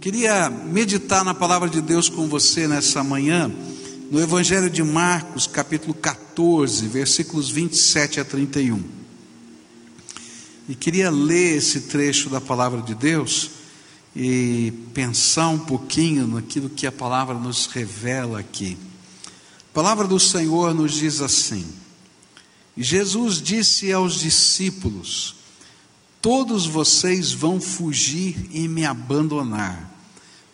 Queria 0.00 0.48
meditar 0.48 1.22
na 1.22 1.34
palavra 1.34 1.68
de 1.68 1.82
Deus 1.82 2.08
com 2.08 2.26
você 2.26 2.66
nessa 2.66 3.04
manhã, 3.04 3.52
no 4.10 4.18
Evangelho 4.18 4.70
de 4.70 4.82
Marcos, 4.82 5.46
capítulo 5.46 5.92
14, 5.92 6.88
versículos 6.88 7.50
27 7.50 8.18
a 8.18 8.24
31. 8.24 8.82
E 10.70 10.74
queria 10.74 11.10
ler 11.10 11.58
esse 11.58 11.82
trecho 11.82 12.30
da 12.30 12.40
palavra 12.40 12.80
de 12.80 12.94
Deus 12.94 13.50
e 14.16 14.72
pensar 14.94 15.50
um 15.50 15.58
pouquinho 15.58 16.26
naquilo 16.26 16.70
que 16.70 16.86
a 16.86 16.92
palavra 16.92 17.34
nos 17.34 17.66
revela 17.66 18.40
aqui. 18.40 18.78
A 19.70 19.74
palavra 19.74 20.08
do 20.08 20.18
Senhor 20.18 20.72
nos 20.72 20.94
diz 20.94 21.20
assim: 21.20 21.66
Jesus 22.74 23.38
disse 23.42 23.92
aos 23.92 24.18
discípulos: 24.18 25.34
Todos 26.22 26.64
vocês 26.64 27.32
vão 27.32 27.60
fugir 27.60 28.48
e 28.50 28.66
me 28.66 28.86
abandonar 28.86 29.89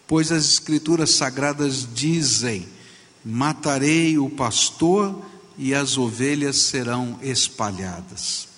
pois 0.06 0.30
as 0.30 0.44
Escrituras 0.44 1.10
sagradas 1.10 1.86
dizem: 1.94 2.66
Matarei 3.24 4.18
o 4.18 4.30
pastor 4.30 5.22
e 5.58 5.74
as 5.74 5.98
ovelhas 5.98 6.56
serão 6.56 7.18
espalhadas. 7.22 8.48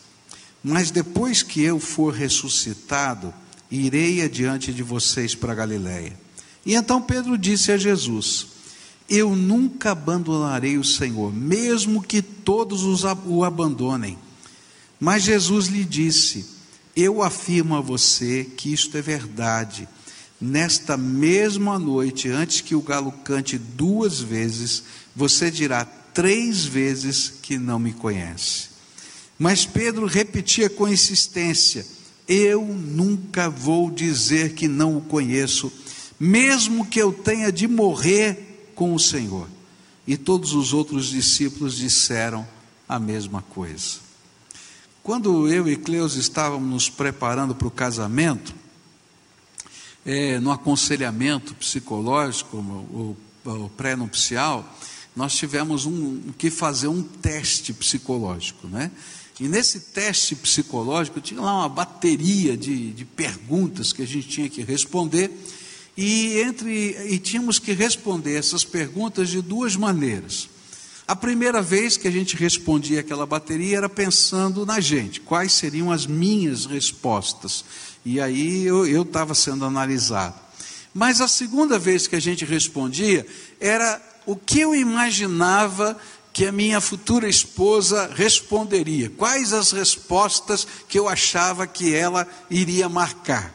Mas 0.62 0.90
depois 0.90 1.42
que 1.42 1.62
eu 1.62 1.78
for 1.78 2.12
ressuscitado, 2.12 3.32
irei 3.70 4.22
adiante 4.22 4.72
de 4.72 4.82
vocês 4.82 5.34
para 5.34 5.54
Galiléia. 5.54 6.18
E 6.66 6.74
então 6.74 7.00
Pedro 7.00 7.38
disse 7.38 7.72
a 7.72 7.76
Jesus: 7.76 8.48
Eu 9.08 9.34
nunca 9.34 9.92
abandonarei 9.92 10.76
o 10.76 10.84
Senhor, 10.84 11.32
mesmo 11.32 12.02
que 12.02 12.20
todos 12.20 12.82
o 13.26 13.44
abandonem. 13.44 14.18
Mas 15.00 15.22
Jesus 15.22 15.68
lhe 15.68 15.84
disse: 15.84 16.44
Eu 16.94 17.22
afirmo 17.22 17.76
a 17.76 17.80
você 17.80 18.44
que 18.44 18.72
isto 18.72 18.98
é 18.98 19.02
verdade 19.02 19.88
Nesta 20.40 20.96
mesma 20.96 21.78
noite, 21.78 22.28
antes 22.28 22.60
que 22.60 22.74
o 22.74 22.80
galo 22.80 23.10
cante 23.24 23.58
duas 23.58 24.20
vezes, 24.20 24.84
você 25.14 25.50
dirá 25.50 25.84
três 25.84 26.64
vezes 26.64 27.32
que 27.42 27.58
não 27.58 27.78
me 27.78 27.92
conhece. 27.92 28.68
Mas 29.36 29.66
Pedro 29.66 30.06
repetia 30.06 30.70
com 30.70 30.88
insistência: 30.88 31.84
Eu 32.28 32.64
nunca 32.64 33.50
vou 33.50 33.90
dizer 33.90 34.54
que 34.54 34.68
não 34.68 34.96
o 34.96 35.00
conheço, 35.00 35.72
mesmo 36.20 36.86
que 36.86 37.00
eu 37.00 37.12
tenha 37.12 37.50
de 37.50 37.66
morrer 37.66 38.70
com 38.74 38.94
o 38.94 38.98
Senhor. 38.98 39.48
E 40.06 40.16
todos 40.16 40.54
os 40.54 40.72
outros 40.72 41.06
discípulos 41.06 41.76
disseram 41.76 42.46
a 42.88 42.98
mesma 42.98 43.42
coisa. 43.42 43.98
Quando 45.02 45.48
eu 45.48 45.68
e 45.68 45.76
Cleus 45.76 46.14
estávamos 46.14 46.68
nos 46.68 46.88
preparando 46.88 47.54
para 47.54 47.68
o 47.68 47.70
casamento, 47.70 48.54
é, 50.08 50.40
no 50.40 50.50
aconselhamento 50.50 51.54
psicológico, 51.54 52.56
o, 52.56 53.16
pré-nupcial, 53.76 54.66
nós 55.14 55.34
tivemos 55.34 55.84
um, 55.84 56.32
que 56.38 56.50
fazer 56.50 56.88
um 56.88 57.02
teste 57.02 57.74
psicológico, 57.74 58.66
né? 58.68 58.90
E 59.38 59.46
nesse 59.46 59.80
teste 59.80 60.34
psicológico 60.34 61.20
tinha 61.20 61.42
lá 61.42 61.58
uma 61.58 61.68
bateria 61.68 62.56
de, 62.56 62.90
de 62.92 63.04
perguntas 63.04 63.92
que 63.92 64.00
a 64.00 64.06
gente 64.06 64.28
tinha 64.28 64.48
que 64.48 64.62
responder 64.62 65.30
e 65.94 66.38
entre 66.40 66.96
e 67.12 67.18
tínhamos 67.18 67.58
que 67.58 67.72
responder 67.72 68.36
essas 68.36 68.64
perguntas 68.64 69.28
de 69.28 69.42
duas 69.42 69.76
maneiras. 69.76 70.48
A 71.08 71.16
primeira 71.16 71.62
vez 71.62 71.96
que 71.96 72.06
a 72.06 72.10
gente 72.10 72.36
respondia 72.36 73.00
aquela 73.00 73.24
bateria 73.24 73.78
era 73.78 73.88
pensando 73.88 74.66
na 74.66 74.78
gente, 74.78 75.22
quais 75.22 75.54
seriam 75.54 75.90
as 75.90 76.06
minhas 76.06 76.66
respostas. 76.66 77.64
E 78.04 78.20
aí 78.20 78.66
eu 78.66 79.00
estava 79.00 79.34
sendo 79.34 79.64
analisado. 79.64 80.38
Mas 80.92 81.22
a 81.22 81.26
segunda 81.26 81.78
vez 81.78 82.06
que 82.06 82.14
a 82.14 82.20
gente 82.20 82.44
respondia 82.44 83.26
era 83.58 83.98
o 84.26 84.36
que 84.36 84.60
eu 84.60 84.74
imaginava 84.74 85.96
que 86.30 86.44
a 86.44 86.52
minha 86.52 86.78
futura 86.78 87.26
esposa 87.26 88.10
responderia, 88.14 89.08
quais 89.08 89.54
as 89.54 89.72
respostas 89.72 90.68
que 90.86 90.98
eu 90.98 91.08
achava 91.08 91.66
que 91.66 91.94
ela 91.94 92.28
iria 92.50 92.86
marcar. 92.86 93.54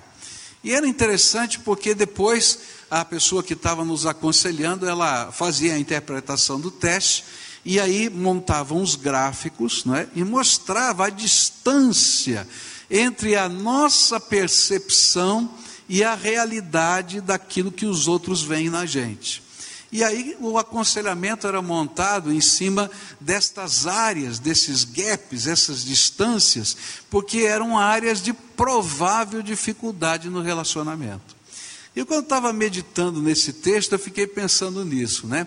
E 0.64 0.72
era 0.72 0.88
interessante 0.88 1.60
porque 1.60 1.94
depois 1.94 2.58
a 2.90 3.06
pessoa 3.06 3.44
que 3.44 3.54
estava 3.54 3.86
nos 3.86 4.08
aconselhando, 4.08 4.88
ela 4.88 5.32
fazia 5.32 5.76
a 5.76 5.80
interpretação 5.80 6.60
do 6.60 6.72
teste 6.72 7.43
e 7.66 7.80
aí 7.80 8.10
montava 8.10 8.74
uns 8.74 8.96
gráficos 8.96 9.86
né, 9.86 10.08
e 10.16 10.24
mostrava 10.24 11.08
a 11.08 11.10
distância 11.10 12.48
entre 12.90 13.36
a 13.36 13.48
nossa 13.48 14.20
percepção 14.20 15.50
e 15.88 16.04
a 16.04 16.16
realidade 16.16 17.22
daquilo 17.22 17.72
que 17.72 17.86
os 17.86 18.08
outros 18.08 18.42
veem 18.42 18.70
na 18.70 18.86
gente. 18.86 19.42
E 19.92 20.04
aí 20.04 20.36
o 20.40 20.58
aconselhamento 20.58 21.46
era 21.48 21.62
montado 21.62 22.34
em 22.34 22.42
cima 22.42 22.90
destas 23.22 23.86
áreas, 23.86 24.40
desses 24.40 24.84
gaps, 24.84 25.46
essas 25.46 25.86
distâncias, 25.86 26.76
porque 27.12 27.42
eram 27.42 27.78
áreas 27.78 28.20
de 28.20 28.34
provável 28.34 29.44
dificuldade 29.44 30.30
no 30.30 30.42
relacionamento. 30.42 31.36
E 31.96 32.04
quando 32.04 32.24
estava 32.24 32.52
meditando 32.52 33.22
nesse 33.22 33.54
texto, 33.54 33.94
eu 33.94 34.00
fiquei 34.00 34.26
pensando 34.26 34.84
nisso, 34.84 35.28
né? 35.28 35.46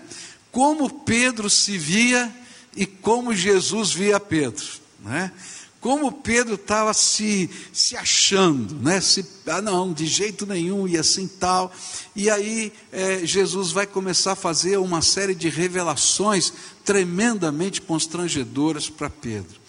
Como 0.57 0.89
Pedro 0.89 1.51
se 1.51 1.77
via 1.77 2.35
e 2.75 2.87
como 2.87 3.31
Jesus 3.31 3.91
via 3.91 4.19
Pedro, 4.19 4.65
né? 5.01 5.31
como 5.79 6.11
Pedro 6.11 6.55
estava 6.55 6.95
se, 6.95 7.47
se 7.71 7.95
achando, 7.95 8.73
né? 8.81 8.99
Se, 8.99 9.23
ah, 9.45 9.61
não, 9.61 9.93
de 9.93 10.07
jeito 10.07 10.47
nenhum 10.47 10.87
e 10.87 10.97
assim 10.97 11.27
tal. 11.27 11.71
E 12.15 12.27
aí 12.27 12.73
é, 12.91 13.23
Jesus 13.23 13.71
vai 13.71 13.85
começar 13.85 14.31
a 14.31 14.35
fazer 14.35 14.77
uma 14.77 15.03
série 15.03 15.35
de 15.35 15.47
revelações 15.47 16.51
tremendamente 16.83 17.79
constrangedoras 17.79 18.89
para 18.89 19.11
Pedro. 19.11 19.59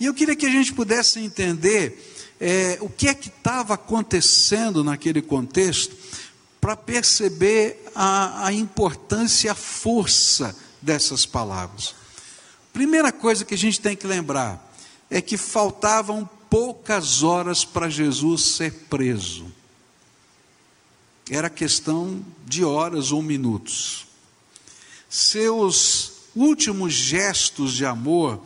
E 0.00 0.06
eu 0.06 0.14
queria 0.14 0.34
que 0.34 0.46
a 0.46 0.50
gente 0.50 0.72
pudesse 0.72 1.18
entender 1.20 2.02
é, 2.40 2.78
o 2.80 2.88
que 2.88 3.08
é 3.08 3.12
que 3.12 3.28
estava 3.28 3.74
acontecendo 3.74 4.82
naquele 4.82 5.20
contexto, 5.20 5.94
para 6.60 6.76
perceber 6.76 7.90
a, 7.94 8.46
a 8.46 8.52
importância 8.52 9.48
e 9.48 9.50
a 9.50 9.54
força 9.54 10.54
dessas 10.80 11.24
palavras. 11.24 11.94
Primeira 12.72 13.10
coisa 13.10 13.44
que 13.44 13.54
a 13.54 13.58
gente 13.58 13.80
tem 13.80 13.96
que 13.96 14.06
lembrar 14.06 14.72
é 15.08 15.20
que 15.20 15.36
faltavam 15.36 16.28
poucas 16.48 17.22
horas 17.22 17.64
para 17.64 17.88
Jesus 17.88 18.56
ser 18.56 18.72
preso. 18.88 19.46
Era 21.30 21.48
questão 21.48 22.24
de 22.46 22.64
horas 22.64 23.12
ou 23.12 23.22
minutos. 23.22 24.06
Seus 25.08 26.12
últimos 26.34 26.92
gestos 26.92 27.72
de 27.72 27.84
amor 27.86 28.40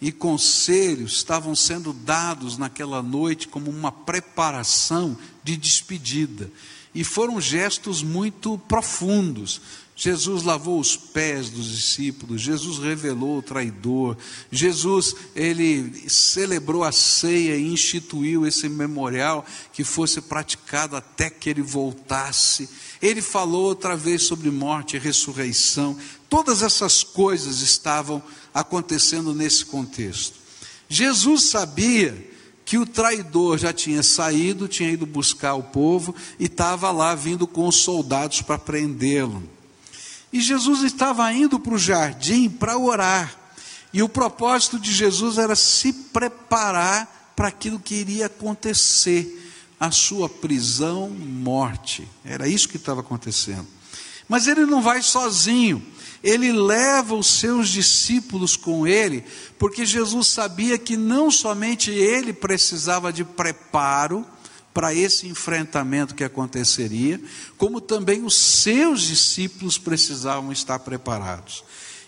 e 0.00 0.10
conselhos 0.10 1.14
estavam 1.14 1.54
sendo 1.54 1.92
dados 1.92 2.56
naquela 2.56 3.02
noite 3.02 3.46
como 3.46 3.70
uma 3.70 3.92
preparação 3.92 5.16
de 5.42 5.56
despedida. 5.56 6.50
E 6.94 7.04
foram 7.04 7.40
gestos 7.40 8.02
muito 8.02 8.58
profundos, 8.58 9.60
Jesus 10.02 10.44
lavou 10.44 10.80
os 10.80 10.96
pés 10.96 11.50
dos 11.50 11.76
discípulos, 11.76 12.40
Jesus 12.40 12.78
revelou 12.78 13.36
o 13.36 13.42
traidor, 13.42 14.16
Jesus 14.50 15.14
ele 15.36 16.08
celebrou 16.08 16.82
a 16.82 16.90
ceia 16.90 17.54
e 17.54 17.70
instituiu 17.70 18.46
esse 18.46 18.66
memorial 18.66 19.44
que 19.74 19.84
fosse 19.84 20.22
praticado 20.22 20.96
até 20.96 21.28
que 21.28 21.50
ele 21.50 21.60
voltasse. 21.60 22.66
Ele 23.02 23.20
falou 23.20 23.64
outra 23.64 23.94
vez 23.94 24.22
sobre 24.22 24.50
morte 24.50 24.96
e 24.96 24.98
ressurreição. 24.98 25.94
Todas 26.30 26.62
essas 26.62 27.04
coisas 27.04 27.60
estavam 27.60 28.22
acontecendo 28.54 29.34
nesse 29.34 29.66
contexto. 29.66 30.32
Jesus 30.88 31.50
sabia 31.50 32.29
que 32.70 32.78
o 32.78 32.86
traidor 32.86 33.58
já 33.58 33.72
tinha 33.72 34.00
saído, 34.00 34.68
tinha 34.68 34.92
ido 34.92 35.04
buscar 35.04 35.54
o 35.54 35.62
povo 35.64 36.14
e 36.38 36.44
estava 36.44 36.92
lá 36.92 37.16
vindo 37.16 37.44
com 37.44 37.66
os 37.66 37.78
soldados 37.78 38.42
para 38.42 38.56
prendê-lo. 38.56 39.42
E 40.32 40.40
Jesus 40.40 40.84
estava 40.84 41.32
indo 41.32 41.58
para 41.58 41.74
o 41.74 41.78
jardim 41.78 42.48
para 42.48 42.78
orar. 42.78 43.36
E 43.92 44.04
o 44.04 44.08
propósito 44.08 44.78
de 44.78 44.92
Jesus 44.92 45.36
era 45.36 45.56
se 45.56 45.92
preparar 45.92 47.32
para 47.34 47.48
aquilo 47.48 47.80
que 47.80 47.96
iria 47.96 48.26
acontecer 48.26 49.52
a 49.80 49.90
sua 49.90 50.28
prisão, 50.28 51.10
morte. 51.10 52.06
Era 52.24 52.46
isso 52.46 52.68
que 52.68 52.76
estava 52.76 53.00
acontecendo. 53.00 53.66
Mas 54.28 54.46
ele 54.46 54.64
não 54.64 54.80
vai 54.80 55.02
sozinho. 55.02 55.84
Ele 56.22 56.52
leva 56.52 57.14
os 57.14 57.26
seus 57.26 57.68
discípulos 57.68 58.56
com 58.56 58.86
ele, 58.86 59.24
porque 59.58 59.86
Jesus 59.86 60.28
sabia 60.28 60.78
que 60.78 60.96
não 60.96 61.30
somente 61.30 61.90
ele 61.90 62.32
precisava 62.32 63.12
de 63.12 63.24
preparo, 63.24 64.26
para 64.72 64.94
esse 64.94 65.26
enfrentamento 65.26 66.14
que 66.14 66.24
aconteceria, 66.24 67.20
como 67.58 67.80
também 67.80 68.24
os 68.24 68.34
seus 68.34 69.02
discípulos 69.02 69.78
precisavam 69.78 70.52
estar 70.52 70.78
preparados. 70.78 71.64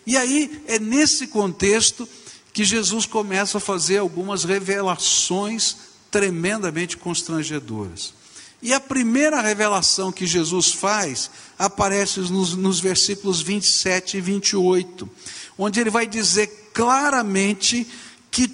E 0.06 0.16
aí 0.16 0.62
é 0.66 0.78
nesse 0.78 1.26
contexto 1.26 2.08
que 2.52 2.64
Jesus 2.64 3.06
começa 3.06 3.58
a 3.58 3.60
fazer 3.60 3.98
algumas 3.98 4.44
revelações 4.44 5.76
tremendamente 6.10 6.96
constrangedoras. 6.96 8.14
E 8.62 8.72
a 8.72 8.78
primeira 8.78 9.40
revelação 9.40 10.12
que 10.12 10.24
Jesus 10.24 10.70
faz 10.70 11.28
aparece 11.58 12.20
nos, 12.20 12.54
nos 12.54 12.78
versículos 12.78 13.42
27 13.42 14.18
e 14.18 14.20
28, 14.20 15.10
onde 15.58 15.80
ele 15.80 15.90
vai 15.90 16.06
dizer 16.06 16.70
claramente 16.72 17.84
que 18.30 18.48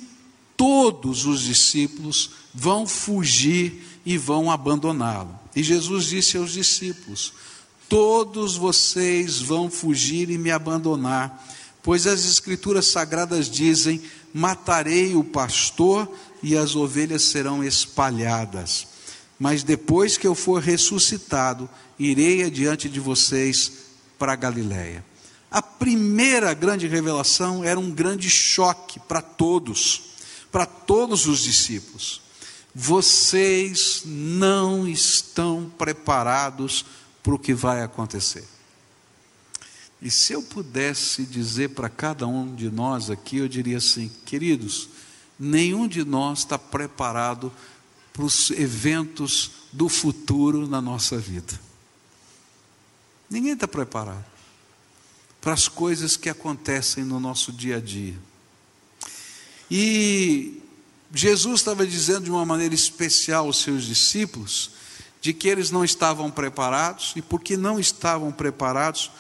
todos 0.57 1.27
os 1.27 1.43
discípulos 1.43 2.31
vão 2.55 2.87
fugir 2.87 4.01
e 4.07 4.17
vão 4.17 4.51
abandoná-lo. 4.51 5.39
E 5.55 5.63
Jesus 5.63 6.07
disse 6.07 6.39
aos 6.39 6.53
discípulos: 6.53 7.35
Todos 7.87 8.57
vocês 8.57 9.39
vão 9.39 9.71
fugir 9.71 10.31
e 10.31 10.39
me 10.39 10.51
abandonar, 10.51 11.47
pois 11.83 12.07
as 12.07 12.25
Escrituras 12.25 12.87
sagradas 12.87 13.51
dizem: 13.51 14.01
Matarei 14.33 15.15
o 15.15 15.23
pastor 15.23 16.11
e 16.43 16.57
as 16.57 16.75
ovelhas 16.75 17.25
serão 17.25 17.63
espalhadas 17.63 18.97
mas 19.39 19.63
depois 19.63 20.17
que 20.17 20.27
eu 20.27 20.35
for 20.35 20.61
ressuscitado, 20.61 21.71
irei 21.99 22.43
adiante 22.43 22.89
de 22.89 22.99
vocês 22.99 23.73
para 24.19 24.35
Galiléia. 24.35 25.05
A 25.51 25.63
primeira 25.63 26.53
grande 26.53 26.87
revelação 26.87 27.65
era 27.65 27.79
um 27.79 27.91
grande 27.91 28.29
choque 28.29 29.01
para 29.01 29.23
todos, 29.23 30.03
para 30.51 30.67
todos 30.67 31.27
os 31.27 31.41
discípulos. 31.41 32.21
Vocês 32.75 34.03
não 34.05 34.87
estão 34.87 35.73
preparados 35.79 36.85
para 37.23 37.35
o 37.35 37.39
que 37.39 37.55
vai 37.55 37.83
acontecer. 37.83 38.45
E 40.01 40.11
se 40.11 40.33
eu 40.33 40.43
pudesse 40.43 41.25
dizer 41.25 41.71
para 41.71 41.89
cada 41.89 42.27
um 42.27 42.55
de 42.55 42.71
nós 42.71 43.11
aqui, 43.11 43.39
eu 43.39 43.49
diria 43.49 43.79
assim: 43.79 44.11
queridos, 44.25 44.89
nenhum 45.39 45.89
de 45.89 46.05
nós 46.05 46.41
está 46.41 46.59
preparado 46.59 47.51
para 47.51 47.59
os 48.25 48.51
eventos 48.51 49.51
do 49.73 49.89
futuro 49.89 50.67
na 50.67 50.81
nossa 50.81 51.19
vida. 51.19 51.59
Ninguém 53.31 53.53
está 53.53 53.69
preparado 53.69 54.25
para 55.41 55.53
as 55.53 55.69
coisas 55.69 56.17
que 56.17 56.29
acontecem 56.29 57.05
no 57.05 57.21
nosso 57.21 57.53
dia 57.53 57.77
a 57.77 57.81
dia. 57.81 58.17
E 59.71 60.61
Jesus 61.15 61.61
estava 61.61 61.87
dizendo 61.87 62.25
de 62.25 62.31
uma 62.31 62.45
maneira 62.45 62.75
especial 62.75 63.47
aos 63.47 63.59
seus 63.61 63.85
discípulos 63.85 64.71
de 65.21 65.33
que 65.33 65.49
eles 65.49 65.71
não 65.71 65.85
estavam 65.85 66.31
preparados 66.31 67.13
e 67.17 67.23
porque 67.23 67.57
não 67.57 67.79
estavam 67.79 68.31
preparados, 68.31 69.11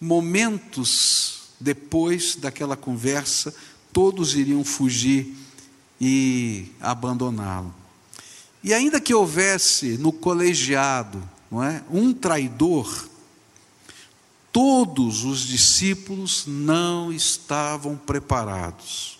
momentos 0.00 1.40
depois 1.58 2.36
daquela 2.36 2.76
conversa, 2.76 3.54
todos 3.92 4.34
iriam 4.34 4.64
fugir 4.64 5.36
e 6.00 6.72
abandoná-lo. 6.80 7.79
E 8.62 8.74
ainda 8.74 9.00
que 9.00 9.14
houvesse 9.14 9.96
no 9.98 10.12
colegiado 10.12 11.22
não 11.50 11.64
é, 11.64 11.82
um 11.90 12.12
traidor, 12.12 13.08
todos 14.52 15.24
os 15.24 15.40
discípulos 15.40 16.44
não 16.46 17.12
estavam 17.12 17.96
preparados 17.96 19.18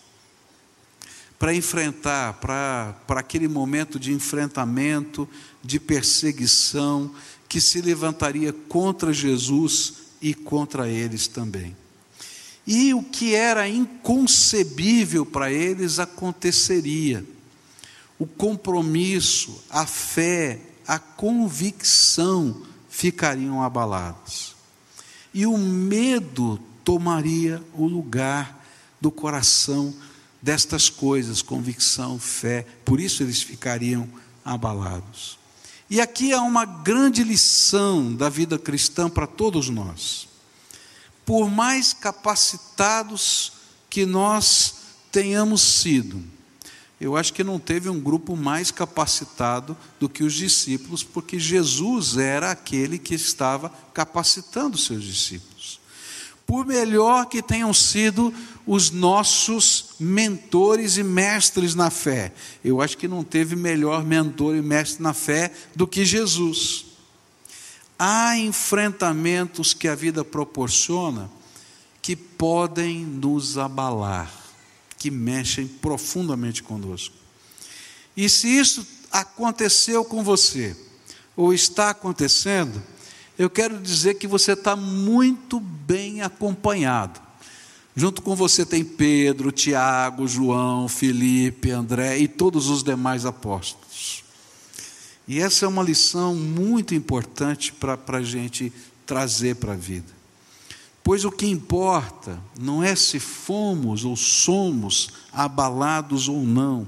para 1.39 1.55
enfrentar, 1.55 2.35
para, 2.35 2.95
para 3.07 3.21
aquele 3.21 3.49
momento 3.49 3.99
de 3.99 4.13
enfrentamento, 4.13 5.27
de 5.65 5.81
perseguição, 5.81 7.11
que 7.49 7.63
se 7.63 7.81
levantaria 7.81 8.53
contra 8.53 9.11
Jesus 9.11 9.95
e 10.21 10.35
contra 10.35 10.87
eles 10.87 11.27
também. 11.27 11.75
E 12.67 12.93
o 12.93 13.03
que 13.03 13.35
era 13.35 13.67
inconcebível 13.67 15.25
para 15.25 15.51
eles 15.51 15.99
aconteceria 15.99 17.25
o 18.21 18.27
compromisso, 18.27 19.65
a 19.71 19.87
fé, 19.87 20.61
a 20.87 20.99
convicção 20.99 22.63
ficariam 22.91 23.63
abalados. 23.63 24.55
E 25.33 25.47
o 25.47 25.57
medo 25.57 26.61
tomaria 26.85 27.63
o 27.73 27.87
lugar 27.87 28.63
do 29.01 29.11
coração 29.11 29.95
destas 30.43 30.91
coisas, 30.91 31.41
convicção, 31.41 32.19
fé, 32.19 32.67
por 32.85 33.01
isso 33.01 33.23
eles 33.23 33.43
ficariam 33.43 34.07
abalados. 34.45 35.39
E 35.89 35.99
aqui 35.99 36.35
há 36.35 36.43
uma 36.43 36.67
grande 36.67 37.25
lição 37.25 38.15
da 38.15 38.29
vida 38.29 38.59
cristã 38.59 39.09
para 39.09 39.27
todos 39.27 39.71
nós. 39.71 40.29
Por 41.25 41.51
mais 41.51 41.95
capacitados 41.95 43.53
que 43.89 44.05
nós 44.05 44.75
tenhamos 45.11 45.63
sido, 45.63 46.23
eu 47.01 47.17
acho 47.17 47.33
que 47.33 47.43
não 47.43 47.59
teve 47.59 47.89
um 47.89 47.99
grupo 47.99 48.37
mais 48.37 48.71
capacitado 48.71 49.75
do 49.99 50.07
que 50.07 50.23
os 50.23 50.35
discípulos, 50.35 51.03
porque 51.03 51.39
Jesus 51.39 52.19
era 52.19 52.51
aquele 52.51 52.99
que 52.99 53.15
estava 53.15 53.73
capacitando 53.95 54.77
seus 54.77 55.03
discípulos. 55.03 55.81
Por 56.47 56.67
melhor 56.67 57.27
que 57.27 57.41
tenham 57.41 57.73
sido 57.73 58.35
os 58.67 58.91
nossos 58.91 59.95
mentores 59.99 60.99
e 60.99 61.03
mestres 61.03 61.75
na 61.75 61.89
fé, 61.89 62.35
eu 62.63 62.83
acho 62.83 62.99
que 62.99 63.09
não 63.09 63.25
teve 63.25 63.57
melhor 63.57 64.05
mentor 64.05 64.55
e 64.55 64.61
mestre 64.61 65.03
na 65.03 65.15
fé 65.15 65.51
do 65.75 65.87
que 65.87 66.05
Jesus. 66.05 66.85
Há 67.99 68.37
enfrentamentos 68.37 69.73
que 69.73 69.89
a 69.89 69.95
vida 69.95 70.23
proporciona 70.23 71.31
que 72.03 72.15
podem 72.15 73.07
nos 73.07 73.57
abalar 73.57 74.40
que 75.01 75.11
mexem 75.11 75.67
profundamente 75.67 76.63
conosco. 76.63 77.17
E 78.15 78.29
se 78.29 78.47
isso 78.47 78.87
aconteceu 79.11 80.05
com 80.05 80.23
você, 80.23 80.77
ou 81.35 81.55
está 81.55 81.89
acontecendo, 81.89 82.83
eu 83.39 83.49
quero 83.49 83.79
dizer 83.81 84.17
que 84.17 84.27
você 84.27 84.53
está 84.53 84.77
muito 84.77 85.59
bem 85.59 86.21
acompanhado. 86.21 87.19
Junto 87.97 88.21
com 88.21 88.37
você 88.37 88.67
tem 88.67 88.85
Pedro, 88.85 89.51
Tiago, 89.51 90.29
João, 90.29 90.87
Felipe, 90.87 91.71
André 91.71 92.19
e 92.19 92.29
todos 92.29 92.69
os 92.69 92.85
demais 92.85 93.25
apóstolos. 93.25 94.23
E 95.27 95.41
essa 95.41 95.65
é 95.65 95.69
uma 95.69 95.83
lição 95.83 96.35
muito 96.35 96.95
importante 96.95 97.73
para 97.73 97.99
a 98.19 98.23
gente 98.23 98.71
trazer 99.07 99.57
para 99.57 99.73
a 99.73 99.77
vida. 99.77 100.20
Pois 101.03 101.25
o 101.25 101.31
que 101.31 101.47
importa 101.47 102.41
não 102.59 102.83
é 102.83 102.95
se 102.95 103.19
fomos 103.19 104.05
ou 104.05 104.17
somos 104.17 105.11
abalados 105.33 106.29
ou 106.29 106.43
não, 106.43 106.87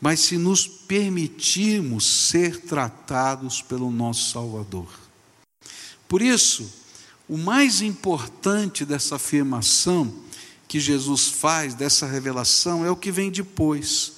mas 0.00 0.20
se 0.20 0.36
nos 0.36 0.66
permitirmos 0.66 2.04
ser 2.04 2.60
tratados 2.60 3.62
pelo 3.62 3.90
nosso 3.90 4.30
Salvador. 4.30 4.86
Por 6.06 6.22
isso, 6.22 6.70
o 7.28 7.36
mais 7.36 7.80
importante 7.82 8.84
dessa 8.84 9.16
afirmação 9.16 10.14
que 10.68 10.78
Jesus 10.78 11.28
faz, 11.28 11.74
dessa 11.74 12.06
revelação, 12.06 12.84
é 12.84 12.90
o 12.90 12.96
que 12.96 13.10
vem 13.10 13.30
depois. 13.30 14.12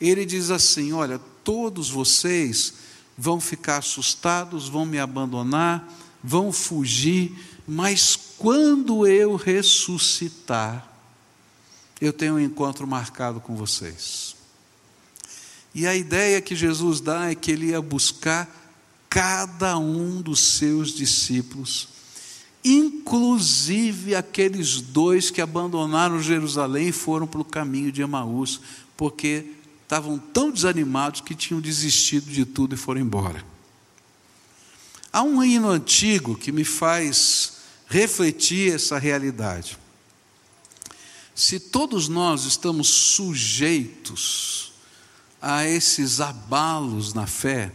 Ele 0.00 0.24
diz 0.24 0.50
assim: 0.50 0.92
Olha, 0.92 1.20
todos 1.42 1.90
vocês 1.90 2.74
vão 3.16 3.40
ficar 3.40 3.78
assustados, 3.78 4.68
vão 4.68 4.86
me 4.86 4.98
abandonar, 4.98 5.86
vão 6.22 6.52
fugir, 6.52 7.32
mas 7.66 8.16
quando 8.38 9.06
eu 9.06 9.36
ressuscitar, 9.36 10.86
eu 12.00 12.12
tenho 12.12 12.34
um 12.34 12.40
encontro 12.40 12.86
marcado 12.86 13.40
com 13.40 13.56
vocês. 13.56 14.36
E 15.74 15.86
a 15.86 15.94
ideia 15.94 16.40
que 16.40 16.54
Jesus 16.54 17.00
dá 17.00 17.30
é 17.30 17.34
que 17.34 17.50
ele 17.50 17.68
ia 17.68 17.80
buscar 17.80 18.62
cada 19.08 19.78
um 19.78 20.20
dos 20.20 20.40
seus 20.40 20.92
discípulos, 20.92 21.88
inclusive 22.64 24.14
aqueles 24.14 24.80
dois 24.80 25.30
que 25.30 25.40
abandonaram 25.40 26.22
Jerusalém 26.22 26.88
e 26.88 26.92
foram 26.92 27.26
para 27.26 27.40
o 27.40 27.44
caminho 27.44 27.92
de 27.92 28.02
Emaús, 28.02 28.60
porque 28.96 29.46
estavam 29.82 30.18
tão 30.18 30.50
desanimados 30.50 31.20
que 31.20 31.34
tinham 31.34 31.60
desistido 31.60 32.30
de 32.30 32.44
tudo 32.44 32.74
e 32.74 32.78
foram 32.78 33.00
embora. 33.00 33.44
Há 35.12 35.22
um 35.22 35.42
hino 35.44 35.70
antigo 35.70 36.36
que 36.36 36.50
me 36.50 36.64
faz 36.64 37.53
refletir 37.94 38.74
essa 38.74 38.98
realidade. 38.98 39.78
Se 41.32 41.60
todos 41.60 42.08
nós 42.08 42.44
estamos 42.44 42.88
sujeitos 42.88 44.72
a 45.40 45.64
esses 45.64 46.20
abalos 46.20 47.14
na 47.14 47.24
fé, 47.24 47.70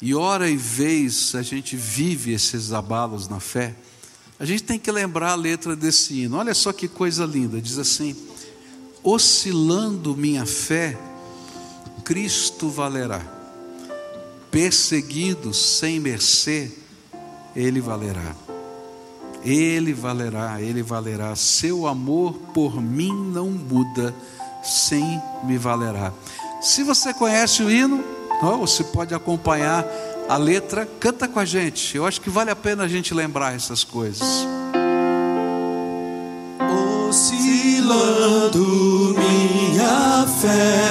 e 0.00 0.14
hora 0.14 0.48
e 0.48 0.56
vez 0.56 1.34
a 1.34 1.42
gente 1.42 1.74
vive 1.74 2.32
esses 2.32 2.72
abalos 2.72 3.26
na 3.26 3.40
fé, 3.40 3.74
a 4.38 4.44
gente 4.44 4.62
tem 4.62 4.78
que 4.78 4.92
lembrar 4.92 5.32
a 5.32 5.34
letra 5.34 5.74
desse 5.74 6.14
hino. 6.14 6.36
Olha 6.36 6.54
só 6.54 6.72
que 6.72 6.86
coisa 6.86 7.24
linda, 7.24 7.60
diz 7.60 7.76
assim: 7.76 8.14
oscilando 9.02 10.16
minha 10.16 10.46
fé, 10.46 10.96
Cristo 12.04 12.68
valerá. 12.68 13.20
Perseguido 14.52 15.52
sem 15.52 15.98
mercê, 15.98 16.70
ele 17.56 17.80
valerá. 17.80 18.43
Ele 19.44 19.92
valerá, 19.92 20.60
ele 20.60 20.82
valerá. 20.82 21.36
Seu 21.36 21.86
amor 21.86 22.32
por 22.54 22.80
mim 22.80 23.12
não 23.12 23.50
muda, 23.50 24.14
sem 24.62 25.20
me 25.44 25.58
valerá. 25.58 26.12
Se 26.60 26.82
você 26.82 27.12
conhece 27.12 27.62
o 27.62 27.70
hino, 27.70 28.02
Ou 28.42 28.66
você 28.66 28.82
pode 28.84 29.14
acompanhar 29.14 29.86
a 30.28 30.36
letra, 30.36 30.86
canta 30.98 31.28
com 31.28 31.38
a 31.38 31.44
gente. 31.44 31.96
Eu 31.96 32.06
acho 32.06 32.20
que 32.20 32.30
vale 32.30 32.50
a 32.50 32.56
pena 32.56 32.84
a 32.84 32.88
gente 32.88 33.14
lembrar 33.14 33.54
essas 33.54 33.84
coisas. 33.84 34.46
Oscilando 37.08 38.58
minha 39.16 40.26
fé, 40.40 40.83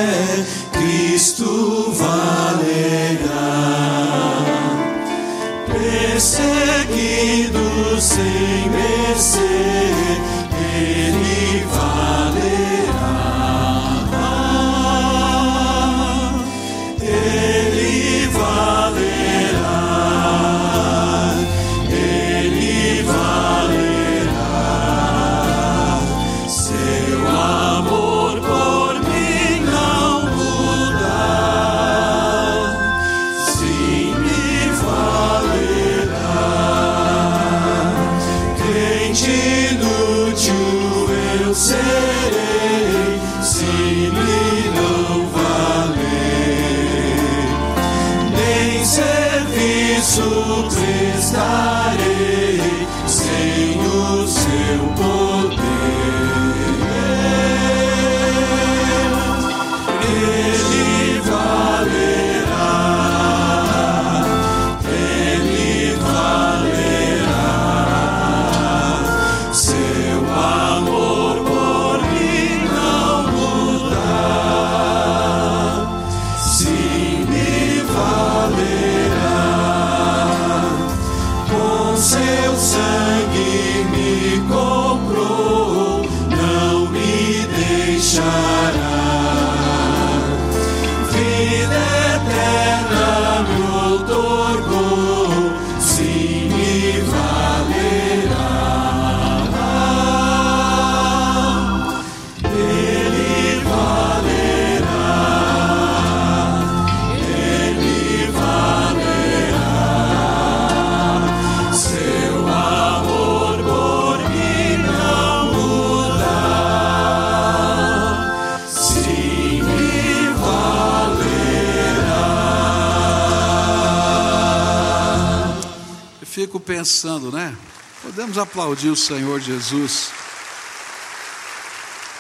pensando, 126.84 127.32
né? 127.32 127.58
Podemos 128.02 128.38
aplaudir 128.38 128.90
o 128.90 128.96
Senhor 128.96 129.40
Jesus. 129.40 130.12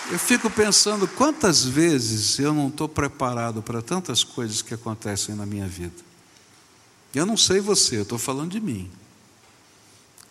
Eu 0.09 0.17
fico 0.17 0.49
pensando 0.49 1.05
quantas 1.05 1.65
vezes 1.65 2.39
eu 2.39 2.53
não 2.53 2.69
estou 2.69 2.87
preparado 2.87 3.61
para 3.61 3.81
tantas 3.81 4.23
coisas 4.23 4.61
que 4.61 4.73
acontecem 4.73 5.35
na 5.35 5.45
minha 5.45 5.67
vida. 5.67 6.01
Eu 7.13 7.25
não 7.25 7.35
sei 7.35 7.59
você, 7.59 7.97
eu 7.97 8.03
estou 8.03 8.17
falando 8.17 8.51
de 8.51 8.61
mim. 8.61 8.89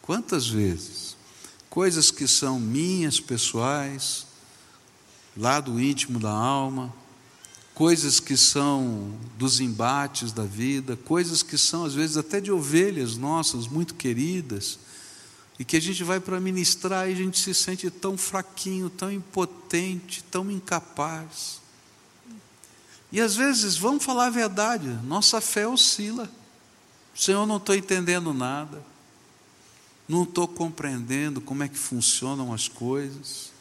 Quantas 0.01 0.49
vezes 0.49 1.15
coisas 1.69 2.11
que 2.11 2.27
são 2.27 2.59
minhas, 2.59 3.21
pessoais, 3.21 4.27
lá 5.37 5.61
do 5.61 5.79
íntimo 5.79 6.19
da 6.19 6.33
alma, 6.33 6.91
coisas 7.75 8.21
que 8.21 8.37
são 8.37 9.13
dos 9.39 9.61
embates 9.61 10.33
da 10.33 10.45
vida, 10.45 10.97
coisas 10.97 11.43
que 11.43 11.57
são 11.57 11.85
às 11.85 11.95
vezes 11.95 12.17
até 12.17 12.41
de 12.41 12.53
ovelhas 12.53 13.17
nossas 13.17 13.67
muito 13.67 13.95
queridas, 13.95 14.79
e 15.59 15.65
que 15.65 15.77
a 15.77 15.81
gente 15.81 16.03
vai 16.03 16.19
para 16.19 16.41
ministrar 16.41 17.09
e 17.09 17.13
a 17.13 17.17
gente 17.17 17.39
se 17.39 17.55
sente 17.55 17.91
tão 17.91 18.17
fraquinho, 18.17 18.91
tão 18.91 19.13
impotente, 19.13 20.25
tão 20.25 20.51
incapaz. 20.51 21.61
E 23.13 23.21
às 23.21 23.37
vezes, 23.37 23.77
vamos 23.77 24.03
falar 24.03 24.27
a 24.27 24.31
verdade, 24.31 24.89
nossa 25.05 25.41
fé 25.41 25.67
oscila. 25.69 26.29
Senhor, 27.15 27.47
não 27.47 27.59
estou 27.59 27.75
entendendo 27.75 28.33
nada, 28.33 28.83
não 30.09 30.23
estou 30.23 30.49
compreendendo 30.49 31.41
como 31.41 31.63
é 31.63 31.69
que 31.69 31.79
funcionam 31.79 32.53
as 32.53 32.69
coisas. 32.69 33.52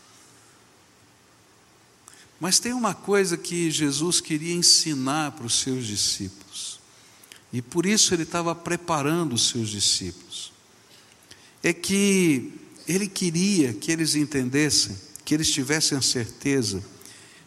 Mas 2.41 2.57
tem 2.57 2.74
uma 2.74 2.95
coisa 2.95 3.38
que 3.38 3.69
Jesus 3.69 4.19
queria 4.19 4.55
ensinar 4.55 5.33
para 5.33 5.45
os 5.45 5.60
seus 5.60 5.86
discípulos, 5.86 6.79
e 7.53 7.62
por 7.62 7.86
isso 7.86 8.15
ele 8.15 8.24
estava 8.24 8.55
preparando 8.55 9.33
os 9.33 9.50
seus 9.50 9.69
discípulos. 9.69 10.51
É 11.62 11.71
que 11.71 12.51
ele 12.88 13.07
queria 13.07 13.74
que 13.74 13.91
eles 13.91 14.15
entendessem, 14.15 14.98
que 15.24 15.36
eles 15.36 15.51
tivessem 15.51 15.95
a 15.95 16.01
certeza 16.01 16.83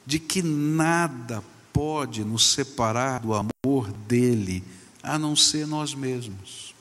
de 0.07 0.21
que 0.21 0.43
nada 0.43 1.43
pode 1.73 2.23
nos 2.23 2.53
separar 2.53 3.19
do 3.19 3.35
amor 3.35 3.91
dele, 4.07 4.63
a 5.03 5.19
não 5.19 5.35
ser 5.35 5.67
nós 5.67 5.93
mesmos. 5.93 6.73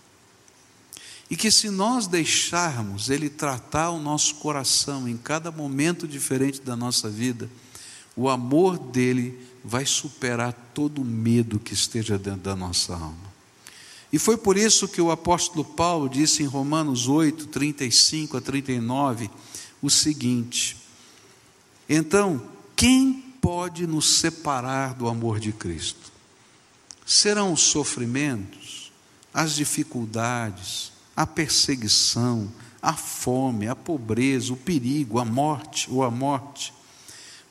E 1.32 1.36
que 1.36 1.50
se 1.50 1.72
nós 1.72 2.06
deixarmos 2.06 3.10
ele 3.10 3.28
tratar 3.28 3.90
o 3.90 4.00
nosso 4.00 4.36
coração 4.36 5.10
em 5.10 5.18
cada 5.18 5.52
momento 5.52 6.08
diferente 6.08 6.62
da 6.62 6.76
nossa 6.76 7.10
vida, 7.10 7.50
o 8.16 8.30
amor 8.30 8.78
dele 8.78 9.40
vai 9.64 9.86
superar 9.86 10.54
todo 10.74 11.02
o 11.02 11.06
medo 11.06 11.60
que 11.60 11.74
esteja 11.74 12.18
dentro 12.18 12.42
da 12.42 12.56
nossa 12.56 12.94
alma. 12.94 13.34
E 14.12 14.20
foi 14.20 14.38
por 14.38 14.58
isso 14.58 14.88
que 14.88 15.02
o 15.02 15.10
apóstolo 15.10 15.66
Paulo 15.66 16.08
disse 16.08 16.44
em 16.44 16.46
Romanos 16.46 17.08
8, 17.08 17.48
35 17.48 18.38
a 18.38 18.42
39, 18.42 19.30
o 19.82 19.90
seguinte: 19.90 20.78
Então, 21.90 22.42
quem 22.76 23.14
pode 23.42 23.88
nos 23.88 24.20
separar 24.20 24.94
do 24.94 25.08
amor 25.08 25.40
de 25.40 25.52
Cristo? 25.52 26.12
Serão 27.06 27.54
os 27.54 27.62
sofrimentos, 27.62 28.92
as 29.34 29.56
dificuldades, 29.56 30.92
a 31.16 31.26
perseguição, 31.26 32.52
a 32.82 32.94
fome, 32.94 33.68
a 33.68 33.76
pobreza, 33.76 34.54
o 34.54 34.58
perigo, 34.58 35.18
a 35.18 35.26
morte 35.26 35.90
ou 35.90 36.04
a 36.04 36.12
morte. 36.12 36.74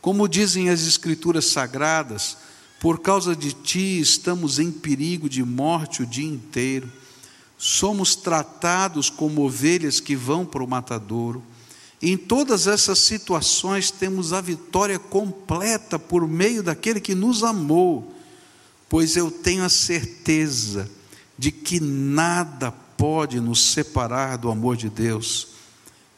Como 0.03 0.29
dizem 0.29 0.69
as 0.69 0.85
Escrituras 0.85 1.45
sagradas, 1.45 2.37
por 2.81 2.99
causa 2.99 3.37
de 3.37 3.53
ti 3.53 4.01
estamos 4.01 4.59
em 4.59 4.73
perigo 4.73 5.29
de 5.29 5.45
morte 5.45 6.03
o 6.03 6.07
dia 6.07 6.27
inteiro. 6.27 6.91
Somos 7.57 8.17
tratados 8.17 9.09
como 9.09 9.43
ovelhas 9.43 10.01
que 10.01 10.17
vão 10.17 10.45
para 10.45 10.65
o 10.65 10.67
matadouro. 10.67 11.41
Em 12.03 12.17
todas 12.17 12.67
essas 12.67 12.99
situações 12.99 13.93
temos 13.93 14.33
a 14.33 14.41
vitória 14.41 14.99
completa 14.99 16.01
por 16.01 16.27
meio 16.27 16.65
daquele 16.65 17.01
que 17.01 17.15
nos 17.15 17.45
amou, 17.45 18.13
pois 18.89 19.17
eu 19.17 19.31
tenho 19.31 19.65
a 19.65 19.69
certeza 19.69 20.91
de 21.39 21.53
que 21.53 21.79
nada 21.79 22.73
pode 22.73 23.39
nos 23.39 23.73
separar 23.73 24.37
do 24.37 24.51
amor 24.51 24.77
de 24.77 24.91
Deus, 24.91 25.47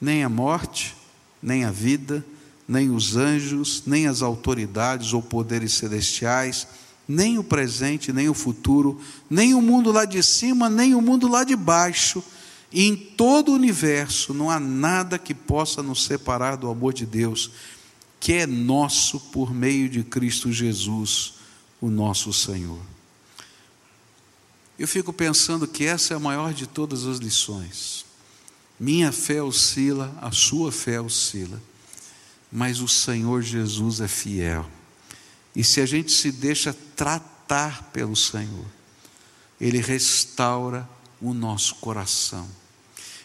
nem 0.01 0.25
a 0.25 0.29
morte, 0.31 0.97
nem 1.43 1.65
a 1.65 1.71
vida, 1.71 2.25
nem 2.67 2.91
os 2.91 3.17
anjos, 3.17 3.83
nem 3.87 4.07
as 4.07 4.23
autoridades 4.23 5.13
ou 5.13 5.23
poderes 5.23 5.75
celestiais, 5.75 6.67
nem 7.07 7.39
o 7.39 7.45
presente, 7.45 8.13
nem 8.13 8.29
o 8.29 8.35
futuro, 8.35 9.01
nem 9.29 9.55
o 9.55 9.61
mundo 9.61 9.93
lá 9.93 10.05
de 10.05 10.23
cima, 10.23 10.71
nem 10.71 10.95
o 10.95 11.03
mundo 11.03 11.29
lá 11.29 11.45
de 11.45 11.55
baixo. 11.55 12.23
E 12.73 12.87
em 12.87 12.97
todo 12.97 13.51
o 13.51 13.55
universo 13.55 14.33
não 14.33 14.51
há 14.51 14.59
nada 14.59 15.19
que 15.19 15.35
possa 15.35 15.83
nos 15.83 16.05
separar 16.05 16.57
do 16.57 16.69
amor 16.69 16.93
de 16.93 17.05
Deus, 17.05 17.51
que 18.19 18.33
é 18.33 18.47
nosso 18.47 19.21
por 19.21 19.55
meio 19.55 19.89
de 19.89 20.03
Cristo 20.03 20.51
Jesus, 20.51 21.35
o 21.81 21.91
nosso 21.91 22.33
Senhor. 22.33 22.81
Eu 24.79 24.89
fico 24.89 25.13
pensando 25.13 25.69
que 25.69 25.85
essa 25.85 26.15
é 26.15 26.17
a 26.17 26.21
maior 26.21 26.53
de 26.53 26.67
todas 26.67 27.07
as 27.07 27.19
lições. 27.19 28.05
Minha 28.81 29.13
fé 29.13 29.41
oscila, 29.41 30.13
a 30.21 30.33
sua 30.33 30.73
fé 30.73 31.01
oscila, 31.01 31.63
mas 32.55 32.81
o 32.81 32.87
Senhor 32.87 33.43
Jesus 33.43 34.01
é 34.01 34.07
fiel. 34.07 34.65
E 35.57 35.65
se 35.65 35.81
a 35.81 35.87
gente 35.87 36.13
se 36.13 36.31
deixa 36.31 36.73
tratar 36.95 37.91
pelo 37.93 38.15
Senhor, 38.15 38.65
Ele 39.61 39.81
restaura 39.81 40.89
o 41.21 41.35
nosso 41.35 41.75
coração. 41.77 42.49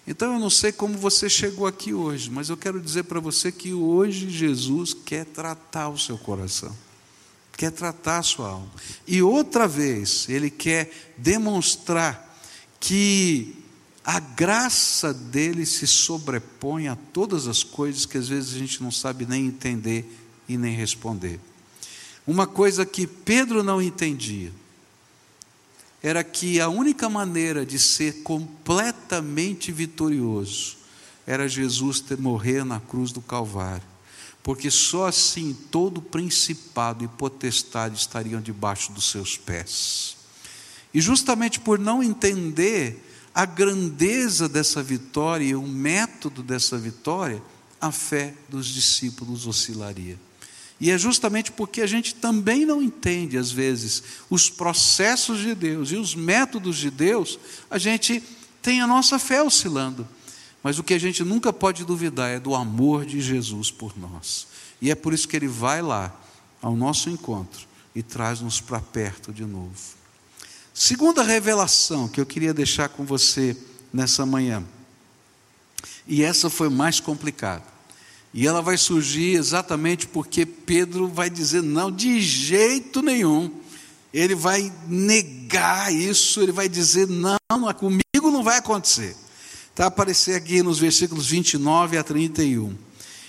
Então 0.07 0.33
eu 0.33 0.39
não 0.39 0.49
sei 0.49 0.71
como 0.71 0.97
você 0.97 1.29
chegou 1.29 1.67
aqui 1.67 1.93
hoje, 1.93 2.31
mas 2.31 2.49
eu 2.49 2.57
quero 2.57 2.81
dizer 2.81 3.03
para 3.03 3.19
você 3.19 3.51
que 3.51 3.71
hoje 3.71 4.31
Jesus 4.31 4.95
quer 4.95 5.25
tratar 5.25 5.89
o 5.89 5.99
seu 5.99 6.17
coração, 6.17 6.75
quer 7.55 7.71
tratar 7.71 8.17
a 8.17 8.23
sua 8.23 8.49
alma. 8.49 8.71
E 9.05 9.21
outra 9.21 9.67
vez, 9.67 10.27
Ele 10.27 10.49
quer 10.49 11.13
demonstrar 11.15 12.35
que 12.79 13.58
a 14.11 14.19
graça 14.19 15.13
dele 15.13 15.67
se 15.67 15.85
sobrepõe 15.85 16.87
a 16.87 16.95
todas 16.95 17.47
as 17.47 17.63
coisas 17.63 18.07
que 18.07 18.17
às 18.17 18.27
vezes 18.27 18.55
a 18.55 18.57
gente 18.57 18.81
não 18.81 18.89
sabe 18.89 19.23
nem 19.23 19.45
entender 19.45 20.03
e 20.47 20.57
nem 20.57 20.75
responder. 20.75 21.39
Uma 22.25 22.47
coisa 22.47 22.87
que 22.87 23.05
Pedro 23.05 23.61
não 23.61 23.79
entendia 23.79 24.51
era 26.01 26.23
que 26.23 26.59
a 26.59 26.67
única 26.69 27.07
maneira 27.07 27.63
de 27.63 27.77
ser 27.77 28.23
completamente 28.23 29.71
vitorioso 29.71 30.77
era 31.27 31.47
Jesus 31.47 31.99
ter 31.99 32.17
morrer 32.17 32.65
na 32.65 32.79
cruz 32.79 33.11
do 33.11 33.21
Calvário, 33.21 33.85
porque 34.41 34.71
só 34.71 35.05
assim 35.05 35.55
todo 35.69 36.01
principado 36.01 37.05
e 37.05 37.07
potestade 37.07 37.99
estariam 37.99 38.41
debaixo 38.41 38.91
dos 38.91 39.07
seus 39.11 39.37
pés. 39.37 40.17
E 40.91 40.99
justamente 40.99 41.59
por 41.59 41.77
não 41.77 42.01
entender 42.01 43.05
a 43.33 43.45
grandeza 43.45 44.49
dessa 44.49 44.81
vitória 44.81 45.45
e 45.45 45.55
o 45.55 45.61
método 45.61 46.43
dessa 46.43 46.77
vitória, 46.77 47.41
a 47.79 47.91
fé 47.91 48.33
dos 48.49 48.67
discípulos 48.67 49.47
oscilaria. 49.47 50.19
E 50.79 50.91
é 50.91 50.97
justamente 50.97 51.51
porque 51.51 51.81
a 51.81 51.87
gente 51.87 52.15
também 52.15 52.65
não 52.65 52.81
entende, 52.81 53.37
às 53.37 53.51
vezes, 53.51 54.01
os 54.29 54.49
processos 54.49 55.39
de 55.39 55.53
Deus 55.53 55.91
e 55.91 55.95
os 55.95 56.15
métodos 56.15 56.77
de 56.77 56.89
Deus, 56.89 57.37
a 57.69 57.77
gente 57.77 58.23
tem 58.61 58.81
a 58.81 58.87
nossa 58.87 59.19
fé 59.19 59.43
oscilando. 59.43 60.07
Mas 60.63 60.79
o 60.79 60.83
que 60.83 60.93
a 60.93 60.99
gente 60.99 61.23
nunca 61.23 61.51
pode 61.51 61.85
duvidar 61.85 62.29
é 62.29 62.39
do 62.39 62.55
amor 62.55 63.05
de 63.05 63.19
Jesus 63.21 63.71
por 63.71 63.97
nós. 63.97 64.47
E 64.81 64.89
é 64.89 64.95
por 64.95 65.13
isso 65.13 65.27
que 65.27 65.35
Ele 65.35 65.47
vai 65.47 65.81
lá, 65.81 66.13
ao 66.61 66.75
nosso 66.75 67.09
encontro, 67.09 67.67
e 67.95 68.03
traz-nos 68.03 68.59
para 68.59 68.79
perto 68.79 69.33
de 69.33 69.45
novo. 69.45 69.98
Segunda 70.81 71.23
revelação 71.23 72.07
que 72.07 72.21
eu 72.21 72.25
queria 72.25 72.53
deixar 72.53 72.87
com 72.87 73.03
você 73.03 73.53
nessa 73.91 74.25
manhã, 74.25 74.63
e 76.07 76.23
essa 76.23 76.49
foi 76.49 76.69
mais 76.69 77.01
complicada. 77.01 77.65
E 78.33 78.47
ela 78.47 78.61
vai 78.61 78.77
surgir 78.77 79.35
exatamente 79.35 80.07
porque 80.07 80.45
Pedro 80.45 81.09
vai 81.09 81.29
dizer: 81.29 81.61
não, 81.61 81.91
de 81.91 82.21
jeito 82.21 83.01
nenhum. 83.01 83.51
Ele 84.13 84.33
vai 84.33 84.71
negar 84.87 85.93
isso, 85.93 86.39
ele 86.39 86.53
vai 86.53 86.69
dizer: 86.69 87.09
não, 87.09 87.37
comigo 87.73 88.31
não 88.31 88.41
vai 88.41 88.57
acontecer. 88.57 89.17
A 89.77 89.87
aparecer 89.87 90.35
aqui 90.35 90.63
nos 90.63 90.79
versículos 90.79 91.27
29 91.27 91.97
a 91.97 92.03
31. 92.05 92.73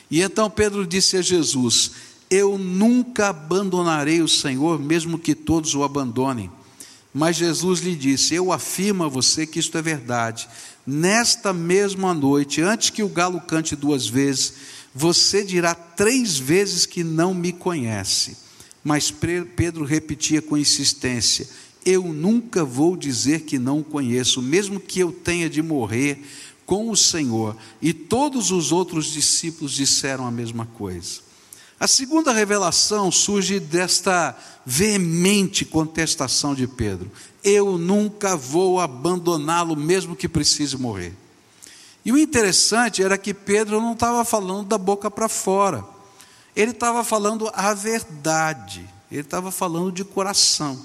E 0.09 0.23
então 0.23 0.49
Pedro 0.49 0.87
disse 0.87 1.17
a 1.17 1.23
Jesus: 1.23 1.91
Eu 2.31 2.57
nunca 2.57 3.31
abandonarei 3.31 4.23
o 4.23 4.29
Senhor, 4.29 4.79
mesmo 4.79 5.19
que 5.19 5.35
todos 5.35 5.75
o 5.75 5.83
abandonem. 5.83 6.49
Mas 7.13 7.37
Jesus 7.37 7.81
lhe 7.81 7.97
disse: 7.97 8.35
Eu 8.35 8.53
afirmo 8.53 9.05
a 9.05 9.09
você 9.09 9.47
que 9.47 9.59
isto 9.59 9.77
é 9.77 9.83
verdade. 9.83 10.49
Nesta 10.87 11.53
mesma 11.53 12.15
noite, 12.15 12.63
antes 12.63 12.91
que 12.91 13.03
o 13.03 13.09
galo 13.09 13.41
cante 13.41 13.75
duas 13.75 14.07
vezes, 14.07 14.55
você 14.95 15.45
dirá 15.45 15.75
três 15.75 16.39
vezes 16.39 16.87
que 16.87 17.05
não 17.05 17.35
me 17.35 17.53
conhece. 17.53 18.37
Mas 18.83 19.11
Pedro 19.11 19.85
repetia 19.85 20.41
com 20.41 20.57
insistência: 20.57 21.49
Eu 21.85 22.05
nunca 22.05 22.65
vou 22.65 22.97
dizer 22.97 23.41
que 23.41 23.59
não 23.59 23.81
o 23.81 23.85
conheço, 23.85 24.41
mesmo 24.41 24.81
que 24.81 25.01
eu 25.01 25.13
tenha 25.13 25.51
de 25.51 25.63
morrer 25.63 26.23
com 26.65 26.89
o 26.91 26.97
Senhor. 26.97 27.57
E 27.83 27.93
todos 27.93 28.53
os 28.53 28.71
outros 28.71 29.07
discípulos 29.07 29.73
disseram 29.73 30.27
a 30.27 30.31
mesma 30.31 30.65
coisa. 30.67 31.30
A 31.81 31.87
segunda 31.87 32.31
revelação 32.31 33.11
surge 33.11 33.59
desta 33.59 34.37
veemente 34.67 35.65
contestação 35.65 36.55
de 36.55 36.67
Pedro: 36.67 37.11
Eu 37.43 37.79
nunca 37.79 38.37
vou 38.37 38.79
abandoná-lo, 38.79 39.75
mesmo 39.75 40.15
que 40.15 40.29
precise 40.29 40.77
morrer. 40.77 41.15
E 42.05 42.13
o 42.13 42.19
interessante 42.19 43.03
era 43.03 43.17
que 43.17 43.33
Pedro 43.33 43.81
não 43.81 43.95
estava 43.95 44.27
falando 44.27 44.69
da 44.69 44.77
boca 44.77 45.11
para 45.11 45.27
fora, 45.27 45.83
ele 46.55 46.73
estava 46.73 47.03
falando 47.03 47.51
a 47.55 47.73
verdade, 47.73 48.87
ele 49.11 49.23
estava 49.23 49.51
falando 49.51 49.91
de 49.91 50.05
coração. 50.05 50.85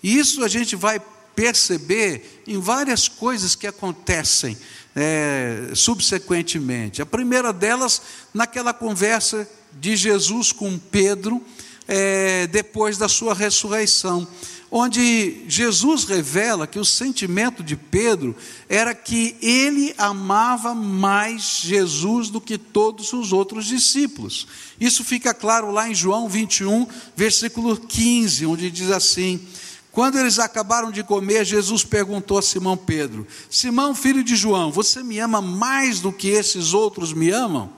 E 0.00 0.16
isso 0.16 0.44
a 0.44 0.48
gente 0.48 0.76
vai 0.76 1.02
perceber 1.34 2.44
em 2.46 2.60
várias 2.60 3.08
coisas 3.08 3.56
que 3.56 3.66
acontecem 3.66 4.56
é, 4.94 5.72
subsequentemente. 5.74 7.02
A 7.02 7.06
primeira 7.06 7.52
delas, 7.52 8.02
naquela 8.32 8.72
conversa 8.72 9.48
de 9.80 9.96
Jesus 9.96 10.52
com 10.52 10.78
Pedro, 10.78 11.42
é, 11.88 12.46
depois 12.46 12.96
da 12.96 13.08
sua 13.08 13.34
ressurreição 13.34 14.26
onde 14.74 15.44
Jesus 15.46 16.04
revela 16.04 16.66
que 16.66 16.78
o 16.78 16.84
sentimento 16.84 17.62
de 17.62 17.76
Pedro 17.76 18.34
era 18.70 18.94
que 18.94 19.36
ele 19.42 19.94
amava 19.98 20.74
mais 20.74 21.60
Jesus 21.62 22.30
do 22.30 22.40
que 22.40 22.56
todos 22.56 23.12
os 23.12 23.34
outros 23.34 23.66
discípulos. 23.66 24.46
Isso 24.80 25.04
fica 25.04 25.34
claro 25.34 25.70
lá 25.70 25.90
em 25.90 25.94
João 25.94 26.26
21, 26.26 26.86
versículo 27.14 27.76
15, 27.76 28.46
onde 28.46 28.70
diz 28.70 28.90
assim: 28.90 29.46
Quando 29.92 30.18
eles 30.18 30.38
acabaram 30.38 30.90
de 30.90 31.02
comer, 31.02 31.44
Jesus 31.44 31.84
perguntou 31.84 32.38
a 32.38 32.42
Simão 32.42 32.74
Pedro: 32.74 33.26
Simão, 33.50 33.94
filho 33.94 34.24
de 34.24 34.34
João, 34.34 34.72
você 34.72 35.02
me 35.02 35.18
ama 35.18 35.42
mais 35.42 36.00
do 36.00 36.10
que 36.10 36.28
esses 36.28 36.72
outros 36.72 37.12
me 37.12 37.28
amam? 37.28 37.70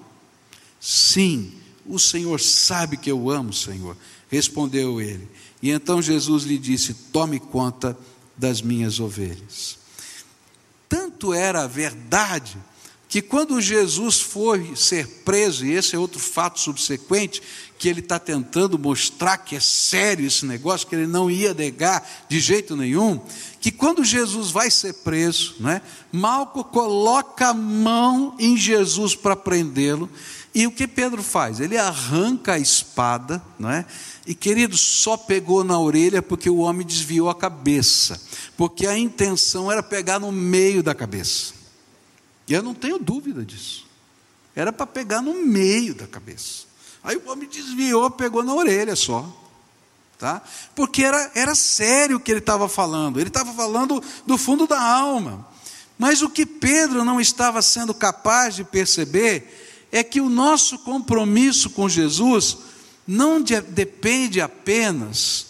Sim, 0.78 1.52
o 1.87 1.99
Senhor 1.99 2.40
sabe 2.40 2.97
que 2.97 3.11
eu 3.11 3.31
amo, 3.31 3.53
Senhor, 3.53 3.97
respondeu 4.29 5.01
ele. 5.01 5.29
E 5.62 5.70
então 5.70 6.01
Jesus 6.01 6.44
lhe 6.44 6.59
disse: 6.59 6.94
Tome 7.12 7.38
conta 7.38 7.97
das 8.37 8.61
minhas 8.61 9.01
ovelhas. 9.01 9.79
Tanto 10.88 11.33
era 11.33 11.62
a 11.62 11.66
verdade 11.66 12.57
que 13.14 13.23
quando 13.23 13.61
Jesus 13.61 14.20
foi 14.20 14.75
ser 14.75 15.07
preso, 15.25 15.64
e 15.64 15.73
esse 15.73 15.94
é 15.94 15.99
outro 15.99 16.18
fato 16.18 16.59
subsequente, 16.59 17.40
que 17.79 17.88
ele 17.88 18.01
está 18.01 18.18
tentando 18.18 18.77
mostrar 18.77 19.38
que 19.38 19.55
é 19.55 19.61
sério 19.61 20.27
esse 20.27 20.44
negócio, 20.44 20.88
que 20.88 20.97
ele 20.97 21.07
não 21.07 21.31
ia 21.31 21.55
negar 21.55 22.05
de 22.29 22.40
jeito 22.40 22.77
nenhum, 22.77 23.20
que 23.61 23.70
quando 23.70 24.03
Jesus 24.03 24.51
vai 24.51 24.68
ser 24.68 24.94
preso, 24.94 25.55
né, 25.61 25.81
Malco 26.11 26.64
coloca 26.64 27.51
a 27.51 27.55
mão 27.55 28.35
em 28.38 28.57
Jesus 28.57 29.14
para 29.14 29.37
prendê-lo, 29.37 30.11
e 30.55 30.69
o 30.69 30.71
que 30.71 30.87
Pedro 30.87 31.21
faz? 31.21 31.59
Ele 31.59 31.77
arranca 31.77 32.53
a 32.53 32.59
espada, 32.59 33.43
não 33.59 33.69
é? 33.69 33.85
E 34.25 34.35
querido, 34.37 34.77
só 34.77 35.17
pegou 35.17 35.64
na 35.64 35.79
orelha 35.79 36.23
porque 36.23 36.49
o 36.49 36.59
homem 36.59 36.87
desviou 36.87 37.29
a 37.29 37.35
cabeça, 37.35 38.21
porque 38.57 38.87
a 38.87 38.97
intenção 38.97 39.71
era 39.71 39.83
pegar 39.83 40.21
no 40.21 40.31
meio 40.31 40.81
da 40.81 40.95
cabeça. 40.95 41.55
E 42.47 42.53
eu 42.53 42.62
não 42.62 42.73
tenho 42.73 42.99
dúvida 42.99 43.45
disso. 43.45 43.85
Era 44.55 44.73
para 44.73 44.87
pegar 44.87 45.21
no 45.21 45.35
meio 45.35 45.93
da 45.95 46.07
cabeça. 46.07 46.67
Aí 47.03 47.17
o 47.17 47.31
homem 47.31 47.49
desviou, 47.49 48.09
pegou 48.11 48.45
na 48.45 48.55
orelha 48.55 48.95
só. 48.95 49.29
Tá? 50.17 50.40
Porque 50.77 51.03
era, 51.03 51.33
era 51.35 51.55
sério 51.57 52.19
o 52.19 52.21
que 52.21 52.31
ele 52.31 52.38
estava 52.38 52.69
falando. 52.69 53.19
Ele 53.19 53.29
estava 53.29 53.53
falando 53.53 54.01
do 54.25 54.38
fundo 54.38 54.69
da 54.69 54.81
alma. 54.81 55.47
Mas 55.99 56.23
o 56.23 56.31
que 56.31 56.47
Pedro 56.47 57.05
não 57.05 57.21
estava 57.21 57.61
sendo 57.61 57.93
capaz 57.93 58.55
de 58.55 58.62
perceber 58.62 59.63
é 59.94 60.02
que 60.02 60.20
o 60.20 60.28
nosso 60.28 60.76
compromisso 60.80 61.70
com 61.70 61.88
Jesus 61.88 62.59
não 63.07 63.40
de, 63.40 63.61
depende 63.61 64.40
apenas 64.40 65.46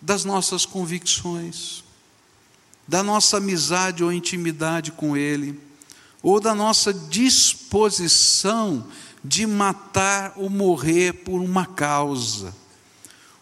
das 0.00 0.24
nossas 0.24 0.66
convicções, 0.66 1.84
da 2.88 3.04
nossa 3.04 3.36
amizade 3.36 4.02
ou 4.02 4.12
intimidade 4.12 4.90
com 4.90 5.16
Ele, 5.16 5.60
ou 6.20 6.40
da 6.40 6.56
nossa 6.56 6.92
disposição 6.92 8.84
de 9.22 9.46
matar 9.46 10.32
ou 10.34 10.50
morrer 10.50 11.12
por 11.12 11.40
uma 11.40 11.64
causa. 11.64 12.52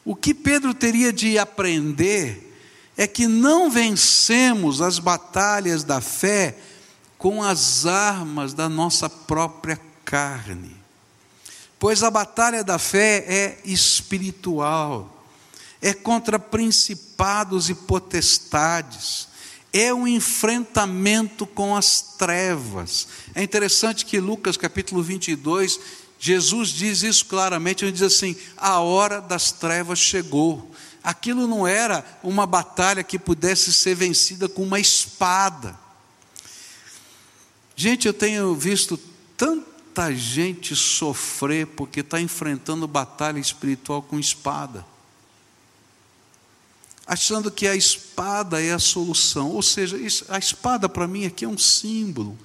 O 0.05 0.15
que 0.15 0.35
Pedro 0.35 0.75
teria 0.75 1.15
de 1.15 1.39
aprender 1.39 2.55
é 2.95 3.07
que 3.07 3.27
não 3.27 3.71
vencemos 3.71 4.83
as 4.83 4.99
batalhas 4.99 5.83
da 5.83 6.03
fé 6.03 6.59
com 7.17 7.43
as 7.43 7.87
armas 7.87 8.53
da 8.53 8.69
nossa 8.69 9.09
própria 9.09 9.81
carne. 10.07 10.75
Pois 11.79 12.03
a 12.03 12.11
batalha 12.11 12.65
da 12.65 12.79
fé 12.79 13.25
é 13.29 13.59
espiritual, 13.65 15.27
é 15.83 15.93
contra 15.93 16.39
principados 16.39 17.69
e 17.69 17.75
potestades. 17.75 19.29
É 19.73 19.93
um 19.93 20.09
enfrentamento 20.09 21.47
com 21.47 21.77
as 21.77 22.01
trevas. 22.17 23.09
É 23.35 23.43
interessante 23.43 24.07
que 24.07 24.19
Lucas 24.19 24.57
capítulo 24.57 25.03
22, 25.03 25.79
Jesus 26.19 26.71
diz 26.71 27.03
isso 27.03 27.27
claramente, 27.27 27.85
ele 27.85 27.93
diz 27.93 28.03
assim: 28.03 28.35
a 28.57 28.81
hora 28.81 29.21
das 29.21 29.53
trevas 29.53 29.99
chegou. 29.99 30.71
Aquilo 31.03 31.47
não 31.47 31.67
era 31.67 32.05
uma 32.23 32.47
batalha 32.47 33.05
que 33.05 33.19
pudesse 33.19 33.73
ser 33.73 33.95
vencida 33.95 34.49
com 34.49 34.63
uma 34.63 34.81
espada. 34.81 35.79
Gente, 37.77 38.09
eu 38.09 38.15
tenho 38.15 38.55
visto 38.55 38.99
tanta 39.97 40.15
gente 40.15 40.77
sofrer 40.77 41.67
porque 41.69 42.01
está 42.01 42.21
enfrentando 42.21 42.87
batalha 42.87 43.39
espiritual 43.39 44.03
com 44.03 44.21
espada 44.21 44.85
achando 47.07 47.51
que 47.51 47.69
a 47.69 47.77
espada 47.77 48.61
é 48.61 48.73
a 48.73 48.79
solução. 48.81 49.53
Ou 49.53 49.63
seja, 49.63 49.97
a 50.29 50.39
espada 50.39 50.89
para 50.89 51.07
mim 51.07 51.25
aqui 51.25 51.45
é 51.45 51.49
um 51.49 51.57
símbolo. 51.57 52.37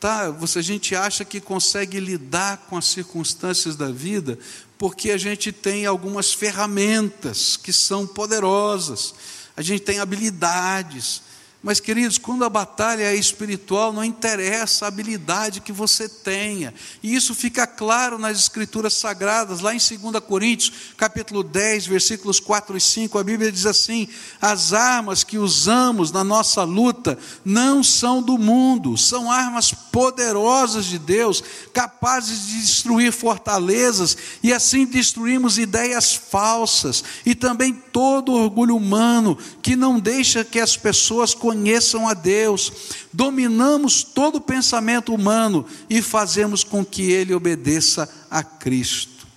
Tá? 0.00 0.26
A 0.26 0.60
gente 0.60 0.94
acha 0.94 1.24
que 1.24 1.40
consegue 1.40 2.00
lidar 2.00 2.66
com 2.68 2.76
as 2.76 2.86
circunstâncias 2.86 3.76
da 3.76 3.90
vida 3.90 4.38
porque 4.76 5.10
a 5.10 5.16
gente 5.16 5.52
tem 5.52 5.86
algumas 5.86 6.34
ferramentas 6.34 7.56
que 7.56 7.72
são 7.72 8.06
poderosas, 8.06 9.14
a 9.56 9.62
gente 9.62 9.80
tem 9.80 10.00
habilidades, 10.00 11.22
mas, 11.62 11.80
queridos, 11.80 12.16
quando 12.16 12.44
a 12.44 12.50
batalha 12.50 13.02
é 13.02 13.16
espiritual, 13.16 13.92
não 13.92 14.04
interessa 14.04 14.84
a 14.84 14.88
habilidade 14.88 15.60
que 15.60 15.72
você 15.72 16.08
tenha. 16.08 16.72
E 17.02 17.14
isso 17.14 17.34
fica 17.34 17.66
claro 17.66 18.18
nas 18.18 18.38
escrituras 18.38 18.94
sagradas, 18.94 19.60
lá 19.60 19.74
em 19.74 19.78
2 19.78 20.22
Coríntios, 20.24 20.92
capítulo 20.96 21.42
10, 21.42 21.86
versículos 21.86 22.38
4 22.38 22.76
e 22.76 22.80
5, 22.80 23.18
a 23.18 23.24
Bíblia 23.24 23.50
diz 23.50 23.66
assim: 23.66 24.06
"As 24.40 24.72
armas 24.72 25.24
que 25.24 25.38
usamos 25.38 26.12
na 26.12 26.22
nossa 26.22 26.62
luta 26.62 27.18
não 27.44 27.82
são 27.82 28.22
do 28.22 28.38
mundo, 28.38 28.96
são 28.96 29.30
armas 29.30 29.72
poderosas 29.72 30.84
de 30.84 30.98
Deus, 30.98 31.42
capazes 31.72 32.46
de 32.46 32.60
destruir 32.60 33.12
fortalezas 33.12 34.16
e 34.42 34.52
assim 34.52 34.84
destruímos 34.84 35.58
ideias 35.58 36.14
falsas 36.14 37.02
e 37.24 37.34
também 37.34 37.72
todo 37.72 38.32
orgulho 38.32 38.76
humano 38.76 39.36
que 39.62 39.74
não 39.74 39.98
deixa 39.98 40.44
que 40.44 40.60
as 40.60 40.76
pessoas 40.76 41.34
conheçam 41.46 42.08
a 42.08 42.12
Deus, 42.12 42.72
dominamos 43.12 44.02
todo 44.02 44.38
o 44.38 44.40
pensamento 44.40 45.14
humano 45.14 45.64
e 45.88 46.02
fazemos 46.02 46.64
com 46.64 46.84
que 46.84 47.12
ele 47.12 47.32
obedeça 47.32 48.12
a 48.28 48.42
Cristo. 48.42 49.28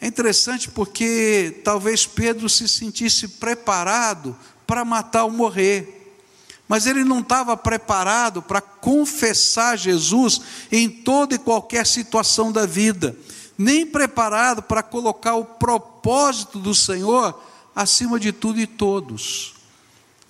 É 0.00 0.06
interessante 0.06 0.70
porque 0.70 1.60
talvez 1.64 2.06
Pedro 2.06 2.48
se 2.48 2.68
sentisse 2.68 3.26
preparado 3.26 4.36
para 4.64 4.84
matar 4.84 5.24
ou 5.24 5.32
morrer, 5.32 6.14
mas 6.68 6.86
ele 6.86 7.02
não 7.02 7.18
estava 7.18 7.56
preparado 7.56 8.40
para 8.40 8.60
confessar 8.60 9.76
Jesus 9.76 10.40
em 10.70 10.88
toda 10.88 11.34
e 11.34 11.38
qualquer 11.38 11.84
situação 11.84 12.52
da 12.52 12.64
vida, 12.64 13.16
nem 13.58 13.84
preparado 13.84 14.62
para 14.62 14.84
colocar 14.84 15.34
o 15.34 15.44
propósito 15.44 16.60
do 16.60 16.76
Senhor 16.76 17.42
acima 17.74 18.20
de 18.20 18.30
tudo 18.30 18.60
e 18.60 18.68
todos. 18.68 19.57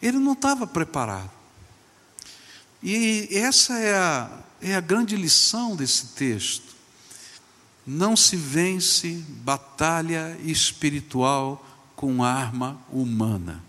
Ele 0.01 0.19
não 0.19 0.33
estava 0.33 0.67
preparado. 0.67 1.31
E 2.83 3.29
essa 3.33 3.79
é 3.79 3.97
a, 3.97 4.31
é 4.61 4.75
a 4.75 4.81
grande 4.81 5.17
lição 5.17 5.75
desse 5.75 6.09
texto. 6.09 6.77
Não 7.87 8.17
se 8.17 8.37
vence 8.37 9.25
batalha 9.43 10.39
espiritual 10.45 11.65
com 11.97 12.23
arma 12.23 12.81
humana. 12.91 13.65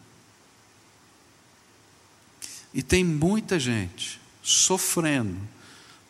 E 2.73 2.83
tem 2.83 3.03
muita 3.03 3.57
gente 3.57 4.21
sofrendo, 4.43 5.37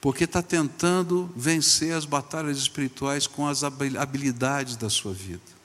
porque 0.01 0.25
está 0.25 0.41
tentando 0.41 1.31
vencer 1.35 1.93
as 1.93 2.05
batalhas 2.05 2.57
espirituais 2.57 3.27
com 3.27 3.47
as 3.47 3.63
habilidades 3.63 4.75
da 4.75 4.89
sua 4.89 5.13
vida. 5.13 5.58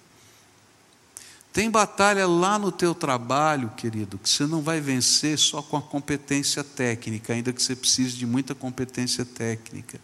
Tem 1.54 1.70
batalha 1.70 2.26
lá 2.26 2.58
no 2.58 2.72
teu 2.72 2.96
trabalho, 2.96 3.70
querido, 3.76 4.18
que 4.18 4.28
você 4.28 4.44
não 4.44 4.60
vai 4.60 4.80
vencer 4.80 5.38
só 5.38 5.62
com 5.62 5.76
a 5.76 5.82
competência 5.82 6.64
técnica, 6.64 7.32
ainda 7.32 7.52
que 7.52 7.62
você 7.62 7.76
precise 7.76 8.16
de 8.16 8.26
muita 8.26 8.56
competência 8.56 9.24
técnica. 9.24 10.00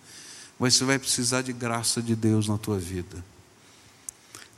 Mas 0.60 0.74
você 0.74 0.84
vai 0.84 0.96
precisar 0.96 1.42
de 1.42 1.52
graça 1.52 2.00
de 2.00 2.14
Deus 2.14 2.46
na 2.46 2.56
tua 2.56 2.78
vida. 2.78 3.24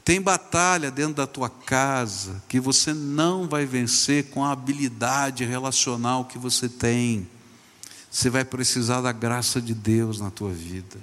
Tem 0.05 0.21
batalha 0.21 0.91
dentro 0.91 1.15
da 1.15 1.27
tua 1.27 1.49
casa 1.49 2.43
que 2.47 2.61
você 2.61 2.93
não 2.93 3.49
vai 3.49 3.65
vencer 3.65 4.25
com 4.25 4.45
a 4.45 4.53
habilidade 4.53 5.47
relacional 5.47 6.27
que 6.27 6.37
você 6.37 6.69
tem. 6.69 7.27
Você 8.11 8.29
vai 8.29 8.45
precisar 8.45 9.01
da 9.01 9.13
graça 9.13 9.63
de 9.63 9.73
Deus 9.73 10.21
na 10.21 10.31
tua 10.31 10.53
vida. 10.53 10.99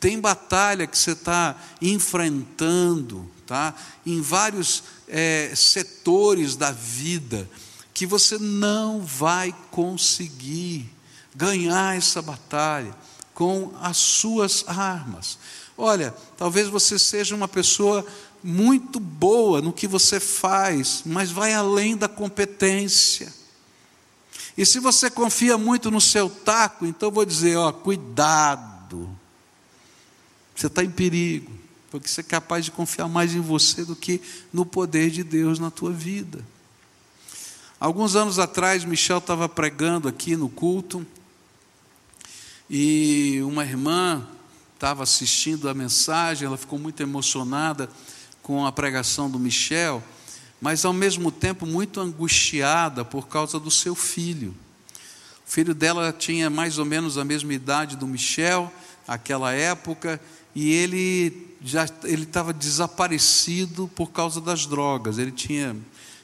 Tem 0.00 0.20
batalha 0.20 0.86
que 0.86 0.96
você 0.96 1.12
está 1.12 1.56
enfrentando, 1.82 3.28
tá? 3.46 3.74
Em 4.06 4.20
vários 4.20 4.84
é, 5.08 5.52
setores 5.54 6.56
da 6.56 6.70
vida 6.70 7.48
que 7.92 8.06
você 8.06 8.38
não 8.38 9.00
vai 9.00 9.52
conseguir 9.72 10.88
ganhar 11.34 11.96
essa 11.96 12.22
batalha 12.22 12.94
com 13.34 13.72
as 13.80 13.96
suas 13.96 14.64
armas. 14.68 15.38
Olha, 15.76 16.14
talvez 16.36 16.68
você 16.68 16.98
seja 16.98 17.34
uma 17.34 17.48
pessoa 17.48 18.04
muito 18.42 19.00
boa 19.00 19.60
no 19.60 19.72
que 19.72 19.86
você 19.86 20.20
faz, 20.20 21.02
mas 21.04 21.30
vai 21.30 21.54
além 21.54 21.96
da 21.96 22.08
competência. 22.08 23.32
E 24.56 24.66
se 24.66 24.80
você 24.80 25.10
confia 25.10 25.56
muito 25.56 25.90
no 25.90 26.00
seu 26.00 26.28
taco, 26.28 26.84
então 26.84 27.10
vou 27.10 27.24
dizer, 27.24 27.56
ó, 27.56 27.72
cuidado. 27.72 29.08
Você 30.58 30.66
está 30.66 30.82
em 30.82 30.90
perigo, 30.90 31.52
porque 31.88 32.08
você 32.08 32.20
é 32.20 32.24
capaz 32.24 32.64
de 32.64 32.72
confiar 32.72 33.06
mais 33.06 33.32
em 33.32 33.40
você 33.40 33.84
do 33.84 33.94
que 33.94 34.20
no 34.52 34.66
poder 34.66 35.08
de 35.08 35.22
Deus 35.22 35.60
na 35.60 35.70
tua 35.70 35.92
vida. 35.92 36.44
Alguns 37.78 38.16
anos 38.16 38.40
atrás, 38.40 38.84
Michel 38.84 39.18
estava 39.18 39.48
pregando 39.48 40.08
aqui 40.08 40.34
no 40.34 40.48
culto, 40.48 41.06
e 42.68 43.38
uma 43.44 43.64
irmã 43.64 44.26
estava 44.74 45.04
assistindo 45.04 45.68
a 45.68 45.74
mensagem, 45.74 46.46
ela 46.46 46.56
ficou 46.56 46.76
muito 46.76 47.00
emocionada 47.00 47.88
com 48.42 48.66
a 48.66 48.72
pregação 48.72 49.30
do 49.30 49.38
Michel, 49.38 50.02
mas 50.60 50.84
ao 50.84 50.92
mesmo 50.92 51.30
tempo 51.30 51.66
muito 51.66 52.00
angustiada 52.00 53.04
por 53.04 53.28
causa 53.28 53.60
do 53.60 53.70
seu 53.70 53.94
filho. 53.94 54.52
O 55.46 55.50
filho 55.50 55.72
dela 55.72 56.12
tinha 56.12 56.50
mais 56.50 56.78
ou 56.78 56.84
menos 56.84 57.16
a 57.16 57.24
mesma 57.24 57.54
idade 57.54 57.96
do 57.96 58.08
Michel, 58.08 58.72
aquela 59.06 59.52
época, 59.52 60.20
e 60.60 60.72
ele 60.72 61.54
já 61.62 61.86
ele 62.02 62.24
estava 62.24 62.52
desaparecido 62.52 63.88
por 63.94 64.10
causa 64.10 64.40
das 64.40 64.66
drogas. 64.66 65.16
Ele 65.16 65.30
tinha 65.30 65.76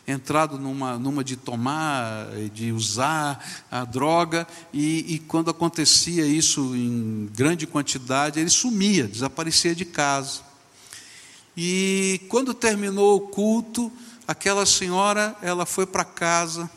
entrado 0.09 0.59
numa, 0.59 0.99
numa 0.99 1.23
de 1.23 1.37
tomar, 1.37 2.27
de 2.53 2.73
usar 2.73 3.65
a 3.71 3.85
droga, 3.85 4.45
e, 4.73 5.15
e 5.15 5.19
quando 5.21 5.51
acontecia 5.51 6.27
isso 6.27 6.75
em 6.75 7.31
grande 7.33 7.65
quantidade, 7.65 8.41
ele 8.41 8.51
sumia, 8.51 9.07
desaparecia 9.07 9.73
de 9.73 9.85
casa. 9.85 10.41
E 11.57 12.21
quando 12.29 12.53
terminou 12.53 13.15
o 13.19 13.29
culto, 13.29 13.93
aquela 14.27 14.67
senhora, 14.67 15.37
ela 15.43 15.65
foi 15.65 15.87
para 15.87 16.05
casa 16.05 16.69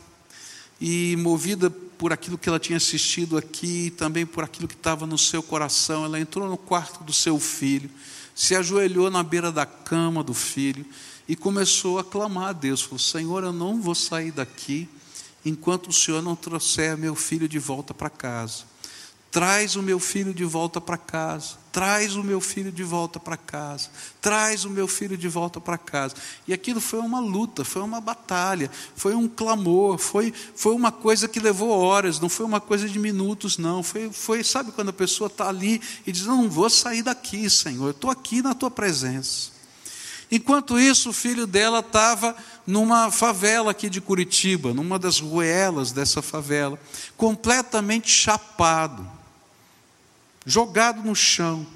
e 0.80 1.16
movida 1.18 1.72
por 1.98 2.12
aquilo 2.12 2.38
que 2.38 2.48
ela 2.48 2.60
tinha 2.60 2.76
assistido 2.76 3.36
aqui, 3.36 3.90
também 3.90 4.24
por 4.24 4.44
aquilo 4.44 4.68
que 4.68 4.74
estava 4.74 5.06
no 5.06 5.18
seu 5.18 5.42
coração. 5.42 6.04
Ela 6.04 6.20
entrou 6.20 6.48
no 6.48 6.56
quarto 6.56 7.02
do 7.02 7.12
seu 7.12 7.38
filho, 7.40 7.90
se 8.34 8.54
ajoelhou 8.54 9.10
na 9.10 9.22
beira 9.22 9.50
da 9.50 9.66
cama 9.66 10.22
do 10.22 10.32
filho 10.32 10.86
e 11.26 11.34
começou 11.34 11.98
a 11.98 12.04
clamar 12.04 12.50
a 12.50 12.52
Deus: 12.52 12.82
falou, 12.82 12.98
Senhor, 12.98 13.42
eu 13.42 13.52
não 13.52 13.82
vou 13.82 13.94
sair 13.94 14.30
daqui 14.30 14.88
enquanto 15.44 15.88
o 15.88 15.92
Senhor 15.92 16.22
não 16.22 16.36
trouxer 16.36 16.96
meu 16.96 17.14
filho 17.14 17.48
de 17.48 17.58
volta 17.58 17.92
para 17.92 18.08
casa. 18.08 18.64
Traz 19.30 19.76
o 19.76 19.82
meu 19.82 19.98
filho 19.98 20.32
de 20.32 20.44
volta 20.44 20.80
para 20.80 20.96
casa. 20.96 21.56
Traz 21.78 22.16
o 22.16 22.24
meu 22.24 22.40
filho 22.40 22.72
de 22.72 22.82
volta 22.82 23.20
para 23.20 23.36
casa. 23.36 23.88
Traz 24.20 24.64
o 24.64 24.68
meu 24.68 24.88
filho 24.88 25.16
de 25.16 25.28
volta 25.28 25.60
para 25.60 25.78
casa. 25.78 26.12
E 26.44 26.52
aquilo 26.52 26.80
foi 26.80 26.98
uma 26.98 27.20
luta, 27.20 27.64
foi 27.64 27.82
uma 27.82 28.00
batalha, 28.00 28.68
foi 28.96 29.14
um 29.14 29.28
clamor, 29.28 29.96
foi, 29.96 30.34
foi 30.56 30.74
uma 30.74 30.90
coisa 30.90 31.28
que 31.28 31.38
levou 31.38 31.70
horas, 31.70 32.18
não 32.18 32.28
foi 32.28 32.44
uma 32.44 32.60
coisa 32.60 32.88
de 32.88 32.98
minutos, 32.98 33.58
não. 33.58 33.80
Foi, 33.84 34.10
foi 34.10 34.42
sabe 34.42 34.72
quando 34.72 34.88
a 34.88 34.92
pessoa 34.92 35.28
está 35.28 35.48
ali 35.48 35.80
e 36.04 36.10
diz: 36.10 36.26
Não 36.26 36.50
vou 36.50 36.68
sair 36.68 37.04
daqui, 37.04 37.48
Senhor, 37.48 37.90
estou 37.90 38.10
aqui 38.10 38.42
na 38.42 38.56
tua 38.56 38.72
presença. 38.72 39.52
Enquanto 40.32 40.80
isso, 40.80 41.10
o 41.10 41.12
filho 41.12 41.46
dela 41.46 41.78
estava 41.78 42.34
numa 42.66 43.08
favela 43.12 43.70
aqui 43.70 43.88
de 43.88 44.00
Curitiba, 44.00 44.74
numa 44.74 44.98
das 44.98 45.20
ruelas 45.20 45.92
dessa 45.92 46.20
favela, 46.22 46.76
completamente 47.16 48.10
chapado 48.10 49.17
jogado 50.48 51.02
no 51.02 51.14
chão. 51.14 51.66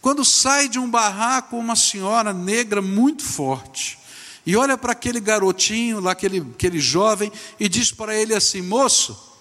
Quando 0.00 0.24
sai 0.24 0.68
de 0.68 0.78
um 0.78 0.88
barraco, 0.88 1.56
uma 1.56 1.74
senhora 1.74 2.32
negra 2.32 2.80
muito 2.80 3.24
forte, 3.24 3.98
e 4.46 4.54
olha 4.56 4.78
para 4.78 4.92
aquele 4.92 5.18
garotinho, 5.18 5.98
lá 6.00 6.12
aquele, 6.12 6.38
aquele 6.40 6.78
jovem, 6.78 7.32
e 7.58 7.68
diz 7.68 7.90
para 7.90 8.14
ele 8.14 8.34
assim: 8.34 8.62
moço, 8.62 9.34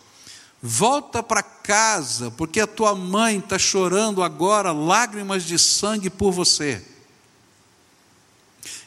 volta 0.62 1.22
para 1.22 1.43
casa, 1.43 2.32
porque 2.32 2.60
a 2.60 2.67
tua 2.67 2.96
mãe 2.96 3.38
está 3.38 3.60
chorando 3.60 4.24
agora 4.24 4.72
lágrimas 4.72 5.43
de 5.43 5.60
sangue 5.60 6.10
por 6.10 6.32
você. 6.32 6.84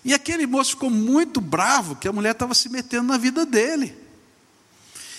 E 0.04 0.14
aquele 0.14 0.46
moço 0.46 0.70
ficou 0.70 0.90
muito 0.90 1.40
bravo, 1.40 1.96
que 1.96 2.08
a 2.08 2.12
mulher 2.12 2.32
estava 2.32 2.54
se 2.54 2.68
metendo 2.68 3.04
na 3.04 3.18
vida 3.18 3.44
dele. 3.44 4.05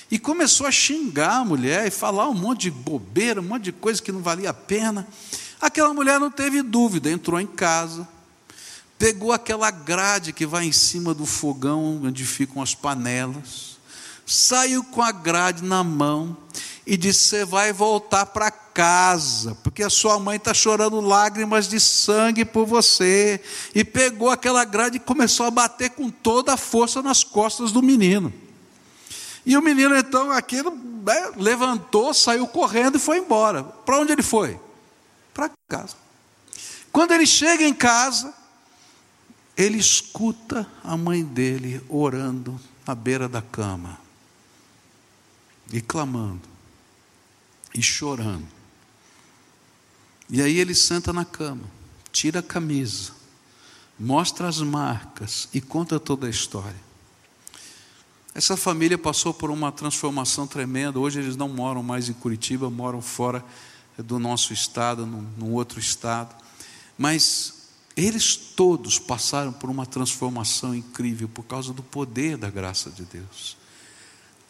E 0.09 0.17
começou 0.17 0.65
a 0.65 0.71
xingar 0.71 1.37
a 1.37 1.45
mulher 1.45 1.85
e 1.85 1.91
falar 1.91 2.29
um 2.29 2.33
monte 2.33 2.61
de 2.63 2.71
bobeira, 2.71 3.41
um 3.41 3.43
monte 3.43 3.63
de 3.65 3.71
coisa 3.71 4.01
que 4.01 4.11
não 4.11 4.21
valia 4.21 4.51
a 4.51 4.53
pena. 4.53 5.07
Aquela 5.59 5.93
mulher 5.93 6.19
não 6.19 6.31
teve 6.31 6.61
dúvida, 6.61 7.11
entrou 7.11 7.39
em 7.39 7.47
casa, 7.47 8.07
pegou 8.97 9.33
aquela 9.33 9.69
grade 9.69 10.31
que 10.31 10.45
vai 10.45 10.65
em 10.65 10.71
cima 10.71 11.13
do 11.13 11.25
fogão 11.25 12.01
onde 12.03 12.25
ficam 12.25 12.61
as 12.61 12.73
panelas, 12.73 13.77
saiu 14.25 14.83
com 14.83 15.01
a 15.01 15.11
grade 15.11 15.63
na 15.63 15.83
mão 15.83 16.37
e 16.85 16.95
disse: 16.95 17.29
Você 17.29 17.45
vai 17.45 17.73
voltar 17.73 18.27
para 18.27 18.49
casa, 18.49 19.57
porque 19.61 19.83
a 19.83 19.89
sua 19.89 20.17
mãe 20.17 20.37
está 20.37 20.53
chorando 20.53 21.01
lágrimas 21.01 21.67
de 21.67 21.79
sangue 21.79 22.45
por 22.45 22.65
você. 22.65 23.41
E 23.75 23.83
pegou 23.83 24.29
aquela 24.29 24.63
grade 24.63 24.97
e 24.97 25.01
começou 25.01 25.45
a 25.45 25.51
bater 25.51 25.89
com 25.89 26.09
toda 26.09 26.53
a 26.53 26.57
força 26.57 27.01
nas 27.01 27.25
costas 27.25 27.73
do 27.73 27.81
menino. 27.83 28.31
E 29.47 29.55
o 29.55 29.61
menino, 29.61 29.95
então, 29.95 30.29
aquilo 30.29 30.71
né, 30.71 31.31
levantou, 31.37 32.13
saiu 32.13 32.45
correndo 32.49 32.97
e 32.97 32.99
foi 32.99 33.19
embora. 33.19 33.63
Para 33.63 33.97
onde 33.97 34.11
ele 34.11 34.21
foi? 34.21 34.59
Para 35.33 35.49
casa. 35.69 35.95
Quando 36.91 37.13
ele 37.13 37.25
chega 37.25 37.63
em 37.63 37.73
casa, 37.73 38.33
ele 39.55 39.77
escuta 39.77 40.67
a 40.83 40.97
mãe 40.97 41.23
dele 41.23 41.81
orando 41.87 42.59
na 42.85 42.93
beira 42.93 43.29
da 43.29 43.41
cama 43.41 43.97
e 45.71 45.79
clamando 45.79 46.49
e 47.73 47.81
chorando. 47.81 48.49
E 50.29 50.41
aí 50.41 50.59
ele 50.59 50.75
senta 50.75 51.13
na 51.13 51.23
cama, 51.23 51.63
tira 52.11 52.41
a 52.41 52.43
camisa, 52.43 53.13
mostra 53.97 54.49
as 54.49 54.59
marcas 54.59 55.47
e 55.53 55.61
conta 55.61 56.01
toda 56.01 56.27
a 56.27 56.29
história. 56.29 56.86
Essa 58.37 58.55
família 58.55 58.99
passou 58.99 59.33
por 59.33 59.49
uma 59.49 59.71
transformação 59.71 60.45
tremenda. 60.45 60.99
Hoje 60.99 61.17
eles 61.19 61.35
não 61.35 61.49
moram 61.49 61.81
mais 61.81 62.07
em 62.07 62.13
Curitiba, 62.13 62.69
moram 62.69 63.01
fora 63.01 63.43
do 63.97 64.19
nosso 64.19 64.53
estado, 64.53 65.07
num, 65.07 65.25
num 65.35 65.53
outro 65.53 65.79
estado. 65.79 66.35
Mas 66.95 67.71
eles 67.95 68.35
todos 68.35 68.99
passaram 68.99 69.51
por 69.51 69.71
uma 69.71 69.87
transformação 69.87 70.75
incrível 70.75 71.27
por 71.27 71.45
causa 71.45 71.73
do 71.73 71.81
poder 71.81 72.37
da 72.37 72.47
graça 72.47 72.91
de 72.91 73.05
Deus. 73.05 73.57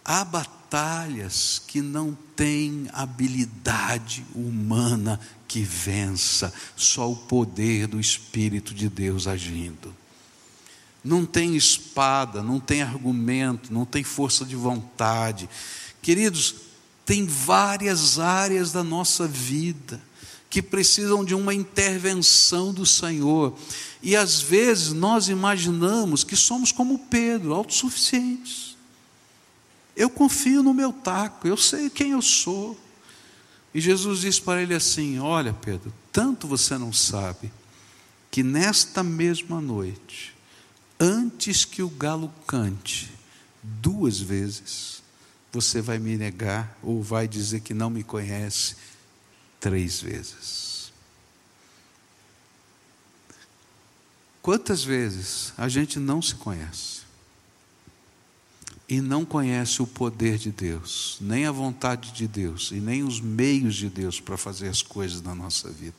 Há 0.03 0.25
batalhas 0.25 1.61
que 1.65 1.81
não 1.81 2.13
têm 2.35 2.89
habilidade 2.91 4.25
humana 4.35 5.17
que 5.47 5.61
vença, 5.61 6.53
só 6.75 7.09
o 7.09 7.15
poder 7.15 7.87
do 7.87 8.01
Espírito 8.01 8.73
de 8.73 8.89
Deus 8.89 9.27
agindo. 9.27 9.95
Não 11.07 11.25
tem 11.25 11.55
espada, 11.55 12.43
não 12.43 12.59
tem 12.59 12.81
argumento, 12.81 13.73
não 13.73 13.85
tem 13.85 14.03
força 14.03 14.43
de 14.43 14.57
vontade. 14.57 15.49
Queridos, 16.01 16.55
tem 17.05 17.25
várias 17.25 18.19
áreas 18.19 18.73
da 18.73 18.83
nossa 18.83 19.25
vida 19.25 20.01
que 20.49 20.61
precisam 20.61 21.23
de 21.23 21.33
uma 21.33 21.53
intervenção 21.53 22.73
do 22.73 22.85
Senhor. 22.85 23.57
E 24.03 24.17
às 24.17 24.41
vezes 24.41 24.91
nós 24.91 25.29
imaginamos 25.29 26.25
que 26.25 26.35
somos 26.35 26.73
como 26.73 26.99
Pedro, 26.99 27.53
autossuficientes. 27.53 28.75
Eu 29.95 30.09
confio 30.09 30.61
no 30.61 30.73
meu 30.73 30.91
taco, 30.91 31.47
eu 31.47 31.55
sei 31.55 31.89
quem 31.89 32.11
eu 32.11 32.21
sou. 32.21 32.77
E 33.73 33.79
Jesus 33.79 34.19
disse 34.19 34.41
para 34.41 34.61
ele 34.61 34.73
assim: 34.73 35.19
Olha, 35.19 35.53
Pedro, 35.53 35.93
tanto 36.11 36.47
você 36.47 36.77
não 36.77 36.91
sabe, 36.91 37.49
que 38.29 38.43
nesta 38.43 39.03
mesma 39.03 39.61
noite, 39.61 40.36
antes 40.99 41.65
que 41.65 41.81
o 41.81 41.89
galo 41.89 42.33
cante, 42.45 43.11
duas 43.61 44.19
vezes, 44.19 45.01
você 45.51 45.81
vai 45.81 45.97
me 45.97 46.17
negar 46.17 46.77
ou 46.81 47.01
vai 47.01 47.27
dizer 47.27 47.61
que 47.61 47.73
não 47.73 47.89
me 47.89 48.03
conhece 48.03 48.75
três 49.59 50.01
vezes. 50.01 50.91
Quantas 54.41 54.83
vezes 54.83 55.53
a 55.57 55.67
gente 55.67 55.99
não 55.99 56.21
se 56.21 56.35
conhece 56.35 57.01
e 58.87 59.01
não 59.01 59.25
conhece 59.25 59.81
o 59.81 59.87
poder 59.87 60.37
de 60.37 60.51
Deus, 60.51 61.17
nem 61.19 61.45
a 61.45 61.51
vontade 61.51 62.13
de 62.13 62.27
Deus 62.27 62.71
e 62.71 62.75
nem 62.75 63.03
os 63.03 63.19
meios 63.19 63.75
de 63.75 63.89
Deus 63.89 64.21
para 64.21 64.37
fazer 64.37 64.69
as 64.69 64.81
coisas 64.81 65.21
na 65.21 65.35
nossa 65.35 65.69
vida? 65.69 65.97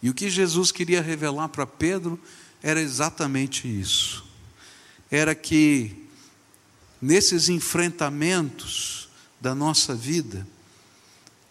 E 0.00 0.08
o 0.08 0.14
que 0.14 0.30
Jesus 0.30 0.70
queria 0.70 1.02
revelar 1.02 1.48
para 1.48 1.66
Pedro 1.66 2.20
era 2.64 2.80
exatamente 2.80 3.68
isso. 3.68 4.24
Era 5.10 5.34
que 5.34 6.08
nesses 7.00 7.50
enfrentamentos 7.50 9.10
da 9.38 9.54
nossa 9.54 9.94
vida, 9.94 10.46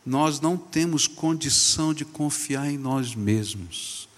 nós 0.03 0.39
não 0.39 0.57
temos 0.57 1.05
condição 1.05 1.93
de 1.93 2.03
confiar 2.03 2.67
em 2.67 2.79
nós 2.79 3.13
mesmos. 3.13 4.09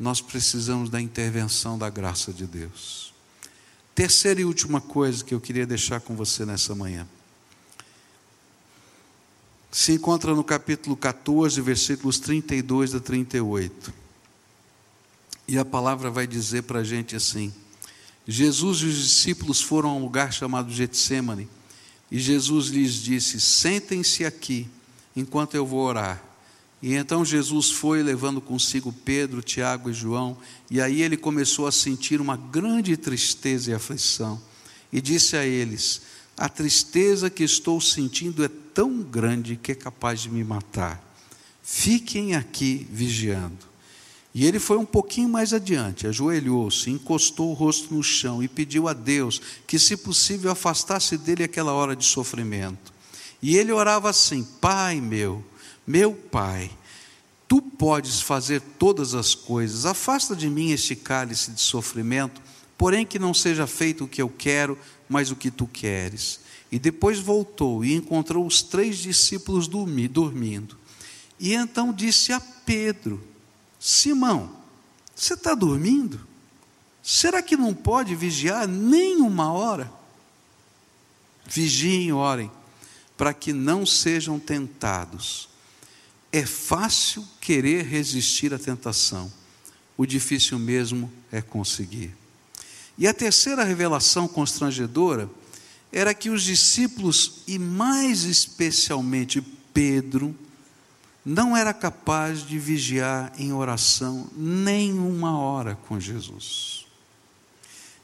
Nós 0.00 0.22
precisamos 0.22 0.88
da 0.88 0.98
intervenção 0.98 1.78
da 1.78 1.90
graça 1.90 2.32
de 2.32 2.46
Deus. 2.46 3.12
Terceira 3.94 4.40
e 4.40 4.46
última 4.46 4.80
coisa 4.80 5.22
que 5.22 5.34
eu 5.34 5.40
queria 5.40 5.66
deixar 5.66 6.00
com 6.00 6.16
você 6.16 6.46
nessa 6.46 6.74
manhã. 6.74 7.06
Se 9.70 9.92
encontra 9.92 10.34
no 10.34 10.42
capítulo 10.42 10.96
14, 10.96 11.60
versículos 11.60 12.18
32 12.18 12.94
a 12.94 13.00
38. 13.00 14.03
E 15.46 15.58
a 15.58 15.64
palavra 15.64 16.10
vai 16.10 16.26
dizer 16.26 16.62
para 16.62 16.80
a 16.80 16.84
gente 16.84 17.14
assim: 17.14 17.52
Jesus 18.26 18.78
e 18.78 18.86
os 18.86 18.96
discípulos 18.96 19.60
foram 19.60 19.90
a 19.90 19.94
um 19.94 20.02
lugar 20.02 20.32
chamado 20.32 20.72
Getsemane, 20.72 21.48
e 22.10 22.18
Jesus 22.18 22.68
lhes 22.68 22.94
disse: 22.94 23.40
Sentem-se 23.40 24.24
aqui 24.24 24.68
enquanto 25.14 25.54
eu 25.54 25.66
vou 25.66 25.80
orar. 25.80 26.22
E 26.82 26.94
então 26.94 27.24
Jesus 27.24 27.70
foi 27.70 28.02
levando 28.02 28.40
consigo 28.40 28.92
Pedro, 28.92 29.42
Tiago 29.42 29.88
e 29.90 29.94
João, 29.94 30.36
e 30.70 30.80
aí 30.80 31.02
ele 31.02 31.16
começou 31.16 31.66
a 31.66 31.72
sentir 31.72 32.20
uma 32.20 32.36
grande 32.36 32.96
tristeza 32.96 33.70
e 33.70 33.74
aflição. 33.74 34.40
E 34.92 35.00
disse 35.00 35.36
a 35.36 35.44
eles: 35.44 36.02
A 36.36 36.48
tristeza 36.48 37.28
que 37.28 37.42
estou 37.42 37.80
sentindo 37.80 38.44
é 38.44 38.48
tão 38.48 39.02
grande 39.02 39.56
que 39.56 39.72
é 39.72 39.74
capaz 39.74 40.20
de 40.20 40.30
me 40.30 40.44
matar. 40.44 41.02
Fiquem 41.62 42.34
aqui 42.34 42.86
vigiando. 42.90 43.73
E 44.34 44.44
ele 44.44 44.58
foi 44.58 44.76
um 44.76 44.84
pouquinho 44.84 45.28
mais 45.28 45.52
adiante, 45.52 46.08
ajoelhou-se, 46.08 46.90
encostou 46.90 47.50
o 47.50 47.54
rosto 47.54 47.94
no 47.94 48.02
chão 48.02 48.42
e 48.42 48.48
pediu 48.48 48.88
a 48.88 48.92
Deus 48.92 49.40
que, 49.64 49.78
se 49.78 49.96
possível, 49.96 50.50
afastasse 50.50 51.16
dele 51.16 51.44
aquela 51.44 51.72
hora 51.72 51.94
de 51.94 52.04
sofrimento. 52.04 52.92
E 53.40 53.56
ele 53.56 53.70
orava 53.70 54.10
assim: 54.10 54.42
Pai 54.60 55.00
meu, 55.00 55.44
meu 55.86 56.12
Pai, 56.12 56.68
tu 57.46 57.62
podes 57.62 58.20
fazer 58.20 58.60
todas 58.60 59.14
as 59.14 59.36
coisas, 59.36 59.86
afasta 59.86 60.34
de 60.34 60.50
mim 60.50 60.72
este 60.72 60.96
cálice 60.96 61.52
de 61.52 61.60
sofrimento, 61.60 62.42
porém 62.76 63.06
que 63.06 63.20
não 63.20 63.32
seja 63.32 63.68
feito 63.68 64.02
o 64.02 64.08
que 64.08 64.20
eu 64.20 64.28
quero, 64.28 64.76
mas 65.08 65.30
o 65.30 65.36
que 65.36 65.50
tu 65.50 65.68
queres. 65.68 66.40
E 66.72 66.78
depois 66.80 67.20
voltou 67.20 67.84
e 67.84 67.94
encontrou 67.94 68.44
os 68.44 68.62
três 68.62 68.96
discípulos 68.96 69.68
dormindo. 69.68 70.76
E 71.38 71.54
então 71.54 71.92
disse 71.92 72.32
a 72.32 72.40
Pedro: 72.40 73.22
Simão, 73.86 74.50
você 75.14 75.34
está 75.34 75.54
dormindo? 75.54 76.18
Será 77.02 77.42
que 77.42 77.54
não 77.54 77.74
pode 77.74 78.14
vigiar 78.16 78.66
nem 78.66 79.18
uma 79.18 79.52
hora? 79.52 79.92
Vigiem 81.44 82.06
e 82.06 82.12
orem 82.14 82.50
para 83.14 83.34
que 83.34 83.52
não 83.52 83.84
sejam 83.84 84.40
tentados. 84.40 85.50
É 86.32 86.46
fácil 86.46 87.28
querer 87.42 87.84
resistir 87.84 88.54
à 88.54 88.58
tentação, 88.58 89.30
o 89.98 90.06
difícil 90.06 90.58
mesmo 90.58 91.12
é 91.30 91.42
conseguir. 91.42 92.16
E 92.96 93.06
a 93.06 93.12
terceira 93.12 93.64
revelação 93.64 94.26
constrangedora 94.26 95.28
era 95.92 96.14
que 96.14 96.30
os 96.30 96.42
discípulos, 96.42 97.42
e 97.46 97.58
mais 97.58 98.22
especialmente 98.22 99.42
Pedro, 99.74 100.34
não 101.24 101.56
era 101.56 101.72
capaz 101.72 102.46
de 102.46 102.58
vigiar 102.58 103.32
em 103.38 103.52
oração 103.52 104.28
nem 104.36 104.92
uma 104.92 105.38
hora 105.38 105.78
com 105.88 105.98
Jesus. 105.98 106.84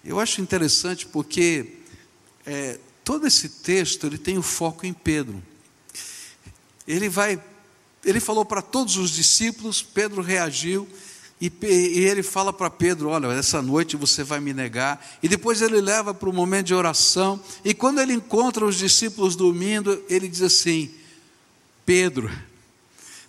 Eu 0.02 0.18
acho 0.18 0.40
interessante 0.40 1.06
porque 1.06 1.76
é, 2.46 2.78
todo 3.04 3.26
esse 3.26 3.48
texto 3.48 4.06
ele 4.06 4.16
tem 4.16 4.38
o 4.38 4.42
foco 4.42 4.86
em 4.86 4.92
Pedro. 4.94 5.42
Ele 6.88 7.08
vai, 7.08 7.40
ele 8.04 8.20
falou 8.20 8.44
para 8.44 8.62
todos 8.62 8.96
os 8.96 9.10
discípulos, 9.10 9.82
Pedro 9.82 10.22
reagiu, 10.22 10.88
E, 11.40 11.50
e 11.62 12.04
ele 12.04 12.22
fala 12.22 12.52
para 12.52 12.68
Pedro: 12.68 13.08
Olha, 13.08 13.28
essa 13.28 13.62
noite 13.62 13.96
você 13.96 14.22
vai 14.22 14.40
me 14.40 14.52
negar. 14.52 15.02
E 15.22 15.28
depois 15.28 15.62
ele 15.62 15.80
leva 15.80 16.12
para 16.12 16.28
o 16.28 16.32
momento 16.32 16.66
de 16.66 16.74
oração. 16.74 17.40
E 17.64 17.72
quando 17.72 17.98
ele 17.98 18.12
encontra 18.12 18.64
os 18.64 18.76
discípulos 18.76 19.34
dormindo, 19.34 20.04
ele 20.08 20.28
diz 20.28 20.42
assim: 20.42 20.90
Pedro, 21.86 22.30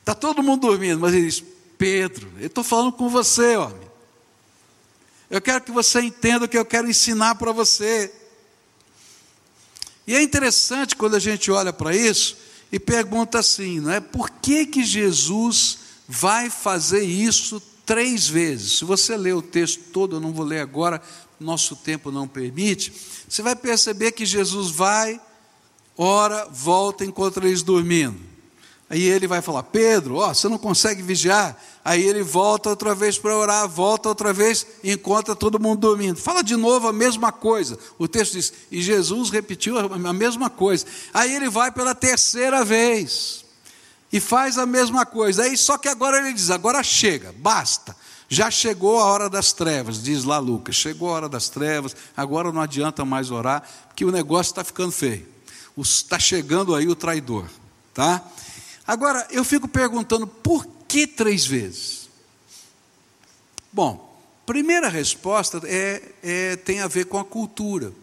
está 0.01 0.13
todo 0.13 0.43
mundo 0.43 0.67
dormindo, 0.67 0.99
mas 0.99 1.13
ele 1.13 1.25
diz: 1.25 1.43
Pedro, 1.77 2.29
eu 2.39 2.47
estou 2.47 2.63
falando 2.63 2.91
com 2.91 3.09
você, 3.09 3.55
homem. 3.55 3.89
Eu 5.29 5.41
quero 5.41 5.61
que 5.61 5.71
você 5.71 6.01
entenda 6.01 6.45
o 6.45 6.49
que 6.49 6.57
eu 6.57 6.65
quero 6.65 6.89
ensinar 6.89 7.35
para 7.35 7.53
você. 7.53 8.13
E 10.05 10.13
é 10.13 10.21
interessante 10.21 10.95
quando 10.95 11.15
a 11.15 11.19
gente 11.19 11.49
olha 11.49 11.71
para 11.71 11.95
isso 11.95 12.35
e 12.71 12.77
pergunta 12.77 13.39
assim, 13.39 13.79
não 13.79 13.91
é? 13.91 14.01
Por 14.01 14.29
que 14.29 14.65
que 14.65 14.83
Jesus 14.83 15.79
vai 16.07 16.49
fazer 16.49 17.03
isso 17.03 17.61
três 17.85 18.27
vezes. 18.27 18.77
Se 18.77 18.85
você 18.85 19.17
ler 19.17 19.33
o 19.33 19.41
texto 19.41 19.81
todo, 19.91 20.15
eu 20.15 20.19
não 20.19 20.31
vou 20.31 20.45
ler 20.45 20.59
agora, 20.59 21.01
nosso 21.39 21.75
tempo 21.75 22.11
não 22.11 22.27
permite. 22.27 22.93
Você 23.27 23.41
vai 23.41 23.55
perceber 23.55 24.11
que 24.11 24.25
Jesus 24.25 24.71
vai, 24.71 25.19
ora, 25.97 26.45
volta, 26.51 27.03
encontra 27.05 27.47
eles 27.47 27.61
dormindo. 27.61 28.30
Aí 28.91 29.03
ele 29.03 29.25
vai 29.25 29.41
falar: 29.41 29.63
Pedro, 29.63 30.17
ó, 30.17 30.33
você 30.33 30.49
não 30.49 30.57
consegue 30.57 31.01
vigiar. 31.01 31.57
Aí 31.83 32.03
ele 32.03 32.21
volta 32.21 32.69
outra 32.69 32.93
vez 32.93 33.17
para 33.17 33.35
orar, 33.35 33.65
volta 33.65 34.09
outra 34.09 34.33
vez 34.33 34.67
encontra 34.83 35.33
todo 35.33 35.57
mundo 35.57 35.79
dormindo. 35.79 36.17
Fala 36.17 36.43
de 36.43 36.57
novo 36.57 36.89
a 36.89 36.93
mesma 36.93 37.31
coisa. 37.31 37.79
O 37.97 38.05
texto 38.05 38.33
diz: 38.33 38.51
e 38.69 38.81
Jesus 38.81 39.29
repetiu 39.29 39.79
a 39.79 40.13
mesma 40.13 40.49
coisa. 40.49 40.85
Aí 41.13 41.33
ele 41.33 41.49
vai 41.49 41.71
pela 41.71 41.95
terceira 41.95 42.65
vez 42.65 43.45
e 44.11 44.19
faz 44.19 44.57
a 44.57 44.65
mesma 44.65 45.05
coisa. 45.05 45.43
Aí 45.43 45.55
só 45.55 45.77
que 45.77 45.87
agora 45.87 46.17
ele 46.17 46.33
diz: 46.33 46.49
agora 46.49 46.83
chega, 46.83 47.33
basta. 47.37 47.95
Já 48.27 48.51
chegou 48.51 48.99
a 48.99 49.05
hora 49.05 49.29
das 49.29 49.53
trevas, 49.53 50.03
diz 50.03 50.25
lá 50.25 50.37
Lucas. 50.37 50.75
Chegou 50.75 51.09
a 51.09 51.13
hora 51.13 51.29
das 51.29 51.47
trevas, 51.47 51.95
agora 52.15 52.51
não 52.51 52.59
adianta 52.59 53.05
mais 53.05 53.31
orar, 53.31 53.63
porque 53.87 54.03
o 54.03 54.11
negócio 54.11 54.51
está 54.51 54.65
ficando 54.65 54.91
feio. 54.91 55.25
Está 55.77 56.19
chegando 56.19 56.75
aí 56.75 56.89
o 56.89 56.95
traidor, 56.95 57.45
tá? 57.93 58.21
Agora 58.91 59.25
eu 59.31 59.45
fico 59.45 59.69
perguntando 59.69 60.27
por 60.27 60.67
que 60.85 61.07
três 61.07 61.45
vezes? 61.45 62.09
Bom, 63.71 64.21
primeira 64.45 64.89
resposta 64.89 65.61
é, 65.63 66.11
é, 66.21 66.55
tem 66.57 66.81
a 66.81 66.89
ver 66.89 67.05
com 67.05 67.17
a 67.17 67.23
cultura. 67.23 67.93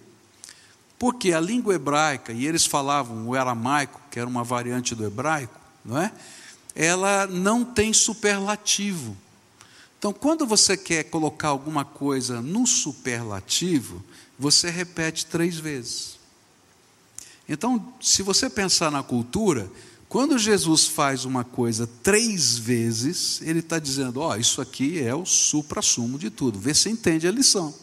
Porque 0.98 1.34
a 1.34 1.40
língua 1.40 1.74
hebraica, 1.74 2.32
e 2.32 2.46
eles 2.46 2.64
falavam 2.64 3.28
o 3.28 3.34
aramaico, 3.34 4.00
que 4.10 4.18
era 4.18 4.26
uma 4.26 4.42
variante 4.42 4.94
do 4.94 5.04
hebraico, 5.04 5.60
não 5.84 5.98
é? 5.98 6.10
Ela 6.74 7.26
não 7.26 7.66
tem 7.66 7.92
superlativo. 7.92 9.14
Então, 9.98 10.10
quando 10.10 10.46
você 10.46 10.74
quer 10.74 11.04
colocar 11.04 11.48
alguma 11.48 11.84
coisa 11.84 12.40
no 12.40 12.66
superlativo, 12.66 14.02
você 14.38 14.70
repete 14.70 15.26
três 15.26 15.58
vezes. 15.58 16.18
Então, 17.46 17.92
se 18.00 18.22
você 18.22 18.48
pensar 18.48 18.90
na 18.90 19.02
cultura, 19.02 19.70
quando 20.08 20.38
Jesus 20.38 20.86
faz 20.86 21.26
uma 21.26 21.44
coisa 21.44 21.86
três 22.02 22.56
vezes, 22.56 23.42
ele 23.42 23.58
está 23.58 23.78
dizendo: 23.78 24.20
Ó, 24.20 24.30
oh, 24.30 24.36
isso 24.36 24.60
aqui 24.60 24.98
é 24.98 25.14
o 25.14 25.26
supra-sumo 25.26 26.18
de 26.18 26.30
tudo. 26.30 26.58
Vê 26.58 26.72
se 26.72 26.88
entende 26.88 27.28
a 27.28 27.30
lição. 27.30 27.74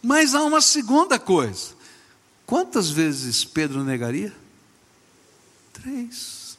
Mas 0.00 0.34
há 0.34 0.44
uma 0.44 0.60
segunda 0.60 1.18
coisa. 1.18 1.74
Quantas 2.46 2.88
vezes 2.88 3.44
Pedro 3.44 3.82
negaria? 3.82 4.32
Três. 5.72 6.56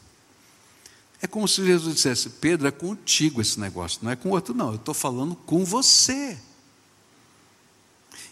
É 1.21 1.27
como 1.27 1.47
se 1.47 1.65
Jesus 1.65 1.95
dissesse: 1.95 2.29
Pedro, 2.29 2.67
é 2.67 2.71
contigo 2.71 3.39
esse 3.39 3.57
negócio, 3.57 3.99
não 4.03 4.11
é 4.11 4.15
com 4.17 4.29
outro, 4.31 4.53
não, 4.53 4.69
eu 4.71 4.75
estou 4.75 4.93
falando 4.93 5.35
com 5.35 5.63
você. 5.63 6.37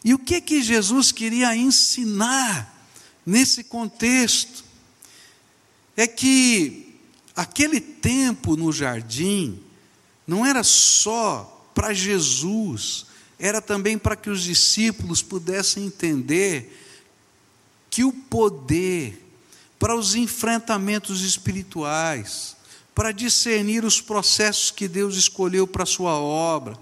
E 0.03 0.13
o 0.13 0.19
que 0.19 0.41
que 0.41 0.61
Jesus 0.61 1.13
queria 1.13 1.55
ensinar 1.55 2.85
nesse 3.25 3.63
contexto? 3.63 4.65
É 5.95 6.07
que 6.07 6.97
aquele 7.35 7.79
tempo 7.79 8.55
no 8.55 8.71
jardim 8.71 9.59
não 10.27 10.45
era 10.45 10.63
só 10.63 11.69
para 11.73 11.93
Jesus, 11.93 13.05
era 13.37 13.61
também 13.61 13.97
para 13.97 14.15
que 14.15 14.29
os 14.29 14.43
discípulos 14.43 15.21
pudessem 15.21 15.85
entender 15.85 16.81
que 17.89 18.03
o 18.03 18.11
poder 18.11 19.21
para 19.77 19.95
os 19.95 20.15
enfrentamentos 20.15 21.21
espirituais, 21.21 22.55
para 22.93 23.11
discernir 23.11 23.83
os 23.83 23.99
processos 23.99 24.71
que 24.71 24.87
Deus 24.87 25.15
escolheu 25.15 25.67
para 25.67 25.83
a 25.83 25.85
sua 25.85 26.13
obra, 26.13 26.77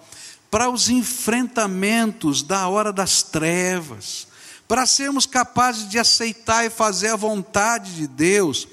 para 0.49 0.69
os 0.69 0.89
enfrentamentos 0.89 2.43
da 2.43 2.67
hora 2.67 2.93
das 2.93 3.23
trevas, 3.23 4.27
para 4.67 4.85
sermos 4.85 5.25
capazes 5.25 5.89
de 5.89 5.97
aceitar 5.97 6.65
e 6.65 6.69
fazer 6.69 7.07
a 7.07 7.15
vontade 7.15 7.95
de 7.95 8.07
Deus, 8.07 8.67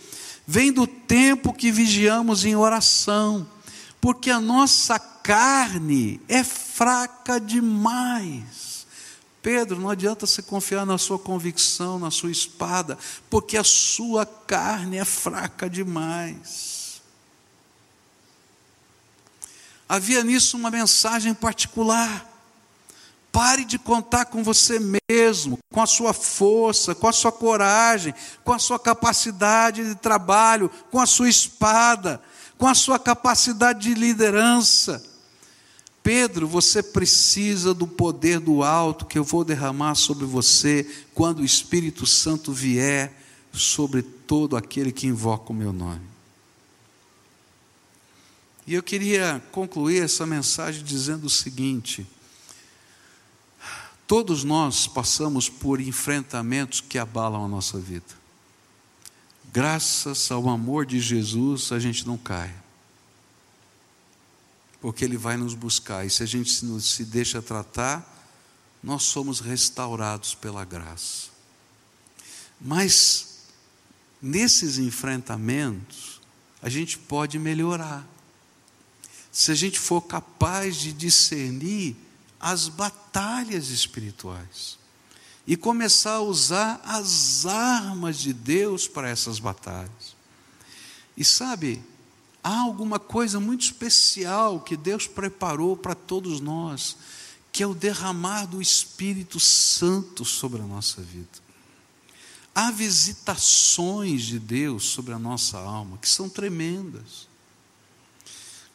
vem 0.50 0.72
do 0.72 0.84
tempo 0.84 1.52
que 1.52 1.70
vigiamos 1.70 2.44
em 2.44 2.56
oração, 2.56 3.48
porque 4.00 4.30
a 4.30 4.40
nossa 4.40 4.98
carne 4.98 6.20
é 6.26 6.42
fraca 6.42 7.38
demais. 7.38 8.84
Pedro, 9.40 9.78
não 9.78 9.88
adianta 9.88 10.26
você 10.26 10.42
confiar 10.42 10.84
na 10.84 10.98
sua 10.98 11.20
convicção, 11.20 12.00
na 12.00 12.10
sua 12.10 12.32
espada, 12.32 12.98
porque 13.30 13.56
a 13.56 13.62
sua 13.62 14.26
carne 14.26 14.96
é 14.96 15.04
fraca 15.04 15.70
demais. 15.70 16.70
havia 19.88 20.22
nisso 20.22 20.56
uma 20.56 20.70
mensagem 20.70 21.34
particular. 21.34 22.29
Pare 23.32 23.64
de 23.64 23.78
contar 23.78 24.24
com 24.26 24.42
você 24.42 24.80
mesmo, 25.08 25.58
com 25.72 25.80
a 25.80 25.86
sua 25.86 26.12
força, 26.12 26.94
com 26.94 27.06
a 27.06 27.12
sua 27.12 27.30
coragem, 27.30 28.12
com 28.44 28.52
a 28.52 28.58
sua 28.58 28.78
capacidade 28.78 29.84
de 29.84 29.94
trabalho, 29.94 30.70
com 30.90 30.98
a 30.98 31.06
sua 31.06 31.28
espada, 31.28 32.20
com 32.58 32.66
a 32.66 32.74
sua 32.74 32.98
capacidade 32.98 33.80
de 33.80 33.94
liderança. 33.94 35.02
Pedro, 36.02 36.48
você 36.48 36.82
precisa 36.82 37.72
do 37.72 37.86
poder 37.86 38.40
do 38.40 38.62
alto 38.62 39.06
que 39.06 39.18
eu 39.18 39.24
vou 39.24 39.44
derramar 39.44 39.94
sobre 39.94 40.24
você 40.24 40.88
quando 41.14 41.40
o 41.40 41.44
Espírito 41.44 42.06
Santo 42.06 42.52
vier 42.52 43.12
sobre 43.52 44.02
todo 44.02 44.56
aquele 44.56 44.92
que 44.92 45.06
invoca 45.06 45.52
o 45.52 45.54
meu 45.54 45.72
nome. 45.72 46.08
E 48.66 48.74
eu 48.74 48.82
queria 48.82 49.42
concluir 49.50 50.02
essa 50.02 50.24
mensagem 50.26 50.82
dizendo 50.82 51.26
o 51.26 51.30
seguinte: 51.30 52.06
todos 54.10 54.42
nós 54.42 54.88
passamos 54.88 55.48
por 55.48 55.80
enfrentamentos 55.80 56.80
que 56.80 56.98
abalam 56.98 57.44
a 57.44 57.48
nossa 57.48 57.78
vida. 57.78 58.12
Graças 59.52 60.32
ao 60.32 60.48
amor 60.48 60.84
de 60.84 60.98
Jesus, 60.98 61.70
a 61.70 61.78
gente 61.78 62.04
não 62.04 62.18
cai. 62.18 62.52
Porque 64.80 65.04
Ele 65.04 65.16
vai 65.16 65.36
nos 65.36 65.54
buscar, 65.54 66.04
e 66.04 66.10
se 66.10 66.24
a 66.24 66.26
gente 66.26 66.50
se 66.80 67.04
deixa 67.04 67.40
tratar, 67.40 68.04
nós 68.82 69.04
somos 69.04 69.38
restaurados 69.38 70.34
pela 70.34 70.64
graça. 70.64 71.28
Mas, 72.60 73.44
nesses 74.20 74.76
enfrentamentos, 74.76 76.20
a 76.60 76.68
gente 76.68 76.98
pode 76.98 77.38
melhorar 77.38 78.04
se 79.30 79.52
a 79.52 79.54
gente 79.54 79.78
for 79.78 80.00
capaz 80.00 80.74
de 80.74 80.92
discernir 80.92 82.09
as 82.40 82.68
batalhas 82.68 83.68
espirituais 83.68 84.78
e 85.46 85.56
começar 85.56 86.14
a 86.14 86.22
usar 86.22 86.80
as 86.84 87.44
armas 87.44 88.18
de 88.18 88.32
Deus 88.32 88.88
para 88.88 89.08
essas 89.08 89.38
batalhas. 89.38 90.16
E 91.16 91.24
sabe, 91.24 91.82
há 92.42 92.60
alguma 92.60 92.98
coisa 92.98 93.38
muito 93.38 93.62
especial 93.62 94.60
que 94.60 94.76
Deus 94.76 95.06
preparou 95.06 95.76
para 95.76 95.94
todos 95.94 96.40
nós, 96.40 96.96
que 97.52 97.62
é 97.62 97.66
o 97.66 97.74
derramar 97.74 98.46
do 98.46 98.62
Espírito 98.62 99.38
Santo 99.40 100.24
sobre 100.24 100.62
a 100.62 100.66
nossa 100.66 101.02
vida. 101.02 101.50
Há 102.54 102.70
visitações 102.70 104.22
de 104.22 104.38
Deus 104.38 104.84
sobre 104.84 105.12
a 105.12 105.18
nossa 105.18 105.58
alma 105.58 105.98
que 105.98 106.08
são 106.08 106.28
tremendas. 106.28 107.29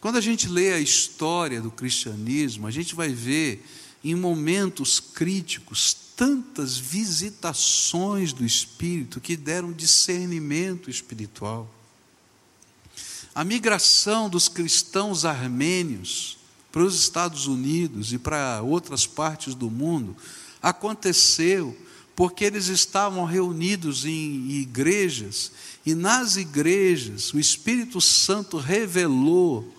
Quando 0.05 0.17
a 0.17 0.21
gente 0.21 0.47
lê 0.47 0.71
a 0.71 0.79
história 0.79 1.59
do 1.59 1.71
cristianismo, 1.71 2.67
a 2.67 2.69
gente 2.69 2.93
vai 2.93 3.09
ver 3.09 3.65
em 4.03 4.13
momentos 4.13 4.99
críticos 4.99 5.97
tantas 6.15 6.77
visitações 6.77 8.31
do 8.31 8.45
Espírito 8.45 9.19
que 9.19 9.35
deram 9.35 9.73
discernimento 9.73 10.91
espiritual. 10.91 11.67
A 13.33 13.43
migração 13.43 14.29
dos 14.29 14.47
cristãos 14.47 15.25
armênios 15.25 16.37
para 16.71 16.83
os 16.83 16.93
Estados 16.93 17.47
Unidos 17.47 18.13
e 18.13 18.19
para 18.19 18.61
outras 18.61 19.07
partes 19.07 19.55
do 19.55 19.71
mundo 19.71 20.15
aconteceu 20.61 21.75
porque 22.15 22.45
eles 22.45 22.67
estavam 22.67 23.25
reunidos 23.25 24.05
em 24.05 24.51
igrejas 24.51 25.51
e 25.83 25.95
nas 25.95 26.35
igrejas 26.35 27.33
o 27.33 27.39
Espírito 27.39 27.99
Santo 27.99 28.57
revelou 28.57 29.73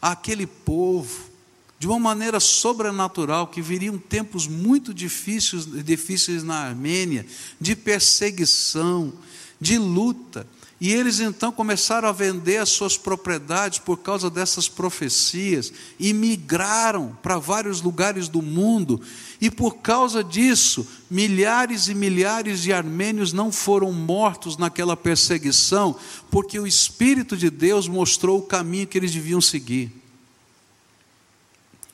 àquele 0.00 0.46
povo 0.46 1.30
de 1.78 1.86
uma 1.86 1.98
maneira 1.98 2.38
sobrenatural, 2.38 3.46
que 3.46 3.62
viriam 3.62 3.96
tempos 3.96 4.46
muito 4.46 4.92
difíceis, 4.92 5.64
difíceis 5.82 6.42
na 6.42 6.56
Armênia, 6.56 7.24
de 7.58 7.74
perseguição, 7.74 9.14
de 9.58 9.78
luta. 9.78 10.46
E 10.80 10.94
eles 10.94 11.20
então 11.20 11.52
começaram 11.52 12.08
a 12.08 12.12
vender 12.12 12.56
as 12.56 12.70
suas 12.70 12.96
propriedades 12.96 13.78
por 13.78 13.98
causa 13.98 14.30
dessas 14.30 14.66
profecias 14.66 15.70
e 15.98 16.14
migraram 16.14 17.18
para 17.22 17.36
vários 17.36 17.82
lugares 17.82 18.28
do 18.28 18.40
mundo. 18.40 18.98
E 19.42 19.50
por 19.50 19.76
causa 19.76 20.24
disso, 20.24 20.88
milhares 21.10 21.88
e 21.88 21.94
milhares 21.94 22.62
de 22.62 22.72
armênios 22.72 23.30
não 23.30 23.52
foram 23.52 23.92
mortos 23.92 24.56
naquela 24.56 24.96
perseguição, 24.96 25.94
porque 26.30 26.58
o 26.58 26.66
Espírito 26.66 27.36
de 27.36 27.50
Deus 27.50 27.86
mostrou 27.86 28.38
o 28.38 28.46
caminho 28.46 28.86
que 28.86 28.96
eles 28.96 29.12
deviam 29.12 29.40
seguir. 29.40 29.92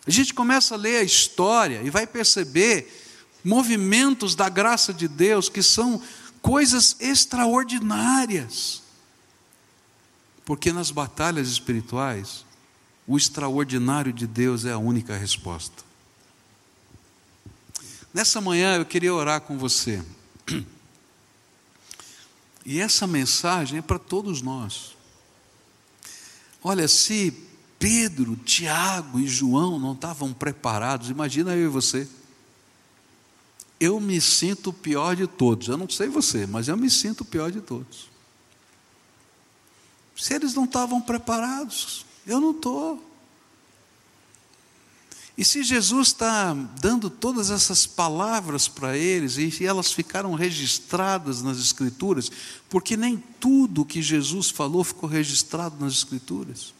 A 0.06 0.10
gente 0.12 0.32
começa 0.32 0.76
a 0.76 0.78
ler 0.78 0.98
a 0.98 1.02
história 1.02 1.82
e 1.82 1.90
vai 1.90 2.06
perceber 2.06 3.02
movimentos 3.42 4.36
da 4.36 4.48
graça 4.48 4.94
de 4.94 5.08
Deus 5.08 5.48
que 5.48 5.62
são 5.62 6.00
coisas 6.46 6.94
extraordinárias. 7.00 8.80
Porque 10.44 10.72
nas 10.72 10.92
batalhas 10.92 11.48
espirituais, 11.48 12.44
o 13.04 13.16
extraordinário 13.16 14.12
de 14.12 14.28
Deus 14.28 14.64
é 14.64 14.70
a 14.70 14.78
única 14.78 15.16
resposta. 15.16 15.82
Nessa 18.14 18.40
manhã 18.40 18.76
eu 18.76 18.86
queria 18.86 19.12
orar 19.12 19.40
com 19.40 19.58
você. 19.58 20.00
E 22.64 22.80
essa 22.80 23.08
mensagem 23.08 23.78
é 23.78 23.82
para 23.82 23.98
todos 23.98 24.40
nós. 24.40 24.96
Olha, 26.62 26.86
se 26.86 27.32
Pedro, 27.76 28.36
Tiago 28.36 29.18
e 29.18 29.26
João 29.26 29.80
não 29.80 29.94
estavam 29.94 30.32
preparados, 30.32 31.10
imagina 31.10 31.56
eu 31.56 31.66
e 31.66 31.68
você. 31.68 32.08
Eu 33.78 34.00
me 34.00 34.20
sinto 34.20 34.70
o 34.70 34.72
pior 34.72 35.14
de 35.14 35.26
todos. 35.26 35.68
Eu 35.68 35.76
não 35.76 35.88
sei 35.88 36.08
você, 36.08 36.46
mas 36.46 36.68
eu 36.68 36.76
me 36.76 36.88
sinto 36.88 37.20
o 37.22 37.24
pior 37.24 37.50
de 37.50 37.60
todos. 37.60 38.08
Se 40.16 40.34
eles 40.34 40.54
não 40.54 40.64
estavam 40.64 41.00
preparados, 41.00 42.06
eu 42.26 42.40
não 42.40 42.52
estou. 42.52 43.02
E 45.36 45.44
se 45.44 45.62
Jesus 45.62 46.08
está 46.08 46.54
dando 46.80 47.10
todas 47.10 47.50
essas 47.50 47.86
palavras 47.86 48.66
para 48.66 48.96
eles, 48.96 49.36
e 49.36 49.66
elas 49.66 49.92
ficaram 49.92 50.32
registradas 50.32 51.42
nas 51.42 51.58
Escrituras, 51.58 52.30
porque 52.70 52.96
nem 52.96 53.22
tudo 53.38 53.84
que 53.84 54.00
Jesus 54.00 54.48
falou 54.48 54.82
ficou 54.82 55.06
registrado 55.08 55.76
nas 55.78 55.92
Escrituras 55.92 56.74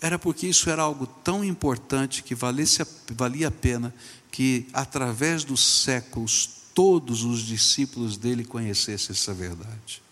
era 0.00 0.18
porque 0.18 0.46
isso 0.46 0.70
era 0.70 0.82
algo 0.82 1.06
tão 1.06 1.44
importante 1.44 2.22
que 2.22 2.34
valesse, 2.34 2.84
valia 3.10 3.48
a 3.48 3.50
pena 3.50 3.94
que, 4.30 4.66
através 4.72 5.44
dos 5.44 5.64
séculos, 5.82 6.48
todos 6.74 7.24
os 7.24 7.40
discípulos 7.40 8.16
dele 8.16 8.44
conhecessem 8.44 9.12
essa 9.12 9.34
verdade. 9.34 10.02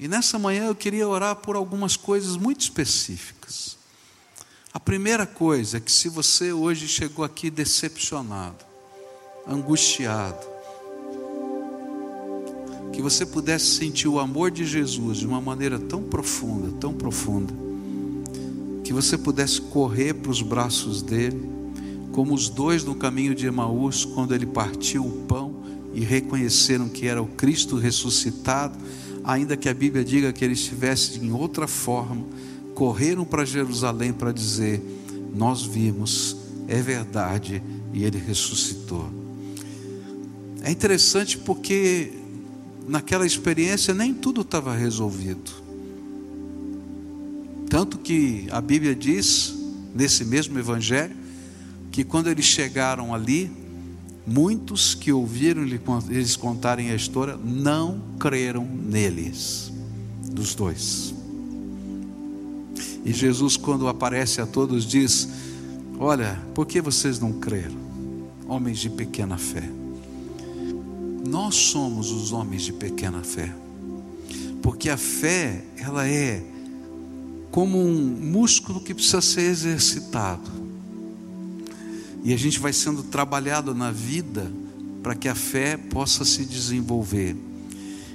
E 0.00 0.08
nessa 0.08 0.38
manhã 0.38 0.66
eu 0.66 0.74
queria 0.74 1.08
orar 1.08 1.36
por 1.36 1.56
algumas 1.56 1.96
coisas 1.96 2.36
muito 2.36 2.60
específicas. 2.60 3.76
A 4.72 4.78
primeira 4.78 5.26
coisa 5.26 5.78
é 5.78 5.80
que, 5.80 5.90
se 5.90 6.08
você 6.08 6.52
hoje 6.52 6.86
chegou 6.86 7.24
aqui 7.24 7.50
decepcionado, 7.50 8.64
angustiado, 9.46 10.46
que 12.92 13.02
você 13.02 13.26
pudesse 13.26 13.66
sentir 13.66 14.08
o 14.08 14.18
amor 14.18 14.50
de 14.50 14.64
Jesus 14.64 15.18
de 15.18 15.26
uma 15.26 15.40
maneira 15.40 15.78
tão 15.78 16.02
profunda, 16.02 16.72
tão 16.80 16.94
profunda 16.94 17.52
que 18.84 18.92
você 18.92 19.18
pudesse 19.18 19.60
correr 19.60 20.14
para 20.14 20.30
os 20.30 20.42
braços 20.42 21.02
dele, 21.02 21.57
como 22.18 22.34
os 22.34 22.48
dois 22.48 22.82
no 22.82 22.96
caminho 22.96 23.32
de 23.32 23.46
Emaús, 23.46 24.04
quando 24.04 24.34
ele 24.34 24.44
partiu 24.44 25.06
o 25.06 25.24
pão 25.28 25.62
e 25.94 26.00
reconheceram 26.00 26.88
que 26.88 27.06
era 27.06 27.22
o 27.22 27.28
Cristo 27.28 27.76
ressuscitado, 27.76 28.76
ainda 29.22 29.56
que 29.56 29.68
a 29.68 29.72
Bíblia 29.72 30.04
diga 30.04 30.32
que 30.32 30.44
ele 30.44 30.54
estivesse 30.54 31.20
em 31.20 31.30
outra 31.30 31.68
forma, 31.68 32.26
correram 32.74 33.24
para 33.24 33.44
Jerusalém 33.44 34.12
para 34.12 34.32
dizer: 34.32 34.82
Nós 35.32 35.62
vimos, 35.62 36.36
é 36.66 36.82
verdade, 36.82 37.62
e 37.94 38.02
ele 38.02 38.18
ressuscitou. 38.18 39.08
É 40.64 40.72
interessante 40.72 41.38
porque 41.38 42.14
naquela 42.88 43.26
experiência 43.26 43.94
nem 43.94 44.12
tudo 44.12 44.40
estava 44.40 44.74
resolvido. 44.74 45.52
Tanto 47.70 47.96
que 47.96 48.48
a 48.50 48.60
Bíblia 48.60 48.92
diz, 48.92 49.54
nesse 49.94 50.24
mesmo 50.24 50.58
Evangelho, 50.58 51.27
que 51.90 52.04
quando 52.04 52.28
eles 52.28 52.44
chegaram 52.44 53.14
ali, 53.14 53.50
muitos 54.26 54.94
que 54.94 55.10
ouviram 55.12 55.62
eles 55.62 56.36
contarem 56.36 56.90
a 56.90 56.94
história 56.94 57.36
não 57.36 58.00
creram 58.18 58.64
neles, 58.64 59.72
dos 60.30 60.54
dois. 60.54 61.14
E 63.04 63.12
Jesus, 63.12 63.56
quando 63.56 63.88
aparece 63.88 64.40
a 64.40 64.46
todos, 64.46 64.84
diz: 64.84 65.28
Olha, 65.98 66.38
por 66.54 66.66
que 66.66 66.80
vocês 66.80 67.18
não 67.18 67.32
creram? 67.32 67.88
Homens 68.46 68.78
de 68.78 68.90
pequena 68.90 69.38
fé. 69.38 69.68
Nós 71.26 71.54
somos 71.54 72.10
os 72.10 72.32
homens 72.32 72.62
de 72.62 72.72
pequena 72.72 73.22
fé, 73.22 73.54
porque 74.62 74.88
a 74.88 74.96
fé, 74.96 75.64
ela 75.76 76.08
é 76.08 76.42
como 77.50 77.78
um 77.78 77.94
músculo 77.94 78.80
que 78.80 78.94
precisa 78.94 79.20
ser 79.20 79.42
exercitado. 79.42 80.67
E 82.22 82.32
a 82.32 82.36
gente 82.36 82.58
vai 82.58 82.72
sendo 82.72 83.02
trabalhado 83.02 83.74
na 83.74 83.90
vida 83.90 84.50
para 85.02 85.14
que 85.14 85.28
a 85.28 85.34
fé 85.34 85.76
possa 85.76 86.24
se 86.24 86.44
desenvolver. 86.44 87.36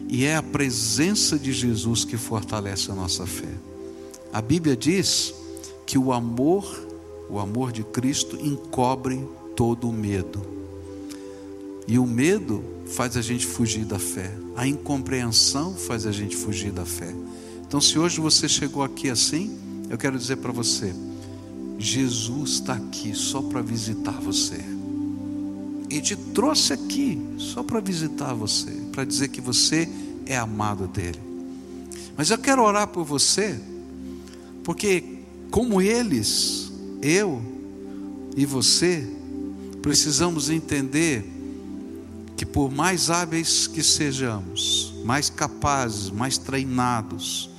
E 0.07 0.25
é 0.25 0.35
a 0.35 0.43
presença 0.43 1.39
de 1.39 1.51
Jesus 1.51 2.05
que 2.05 2.17
fortalece 2.17 2.91
a 2.91 2.95
nossa 2.95 3.25
fé. 3.25 3.49
A 4.31 4.41
Bíblia 4.41 4.75
diz 4.75 5.33
que 5.85 5.97
o 5.97 6.11
amor, 6.11 6.65
o 7.29 7.39
amor 7.39 7.71
de 7.71 7.83
Cristo, 7.83 8.35
encobre 8.35 9.23
todo 9.55 9.89
o 9.89 9.93
medo. 9.93 10.45
E 11.87 11.97
o 11.97 12.05
medo 12.05 12.63
faz 12.85 13.17
a 13.17 13.21
gente 13.21 13.45
fugir 13.45 13.85
da 13.85 13.99
fé, 13.99 14.31
a 14.55 14.67
incompreensão 14.67 15.73
faz 15.73 16.05
a 16.05 16.11
gente 16.11 16.35
fugir 16.35 16.71
da 16.71 16.85
fé. 16.85 17.13
Então, 17.65 17.81
se 17.81 17.97
hoje 17.97 18.21
você 18.21 18.47
chegou 18.47 18.83
aqui 18.83 19.09
assim, 19.09 19.57
eu 19.89 19.97
quero 19.97 20.17
dizer 20.17 20.37
para 20.37 20.51
você: 20.51 20.93
Jesus 21.77 22.51
está 22.51 22.73
aqui 22.73 23.13
só 23.13 23.41
para 23.41 23.61
visitar 23.61 24.19
você. 24.19 24.63
E 25.89 26.01
te 26.01 26.15
trouxe 26.15 26.73
aqui 26.73 27.21
só 27.37 27.61
para 27.61 27.79
visitar 27.79 28.33
você, 28.33 28.71
para 28.91 29.05
dizer 29.05 29.27
que 29.27 29.41
você 29.41 29.87
é 30.25 30.35
amado 30.35 30.87
dele. 30.87 31.19
Mas 32.17 32.29
eu 32.29 32.37
quero 32.37 32.63
orar 32.63 32.87
por 32.87 33.03
você, 33.03 33.59
porque 34.63 35.03
como 35.51 35.81
eles, 35.81 36.71
eu 37.01 37.41
e 38.35 38.45
você, 38.45 39.07
precisamos 39.81 40.49
entender 40.49 41.29
que 42.35 42.45
por 42.45 42.71
mais 42.71 43.09
hábeis 43.09 43.67
que 43.67 43.83
sejamos, 43.83 44.93
mais 45.05 45.29
capazes, 45.29 46.09
mais 46.09 46.37
treinados, 46.37 47.49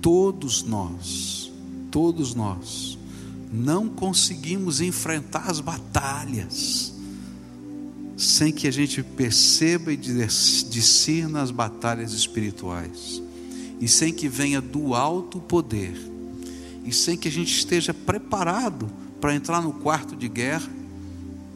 todos 0.00 0.62
nós, 0.62 1.52
todos 1.90 2.34
nós, 2.34 2.98
não 3.52 3.88
conseguimos 3.88 4.80
enfrentar 4.80 5.50
as 5.50 5.60
batalhas 5.60 6.94
sem 8.16 8.52
que 8.52 8.68
a 8.68 8.70
gente 8.70 9.02
perceba 9.02 9.92
e 9.92 9.96
discirna 9.96 11.42
as 11.42 11.50
batalhas 11.50 12.12
espirituais, 12.12 13.22
e 13.80 13.88
sem 13.88 14.12
que 14.12 14.28
venha 14.28 14.60
do 14.60 14.94
alto 14.94 15.40
poder, 15.40 15.96
e 16.84 16.92
sem 16.92 17.16
que 17.16 17.28
a 17.28 17.30
gente 17.30 17.52
esteja 17.52 17.92
preparado 17.92 18.88
para 19.20 19.34
entrar 19.34 19.62
no 19.62 19.72
quarto 19.72 20.14
de 20.14 20.28
guerra 20.28 20.70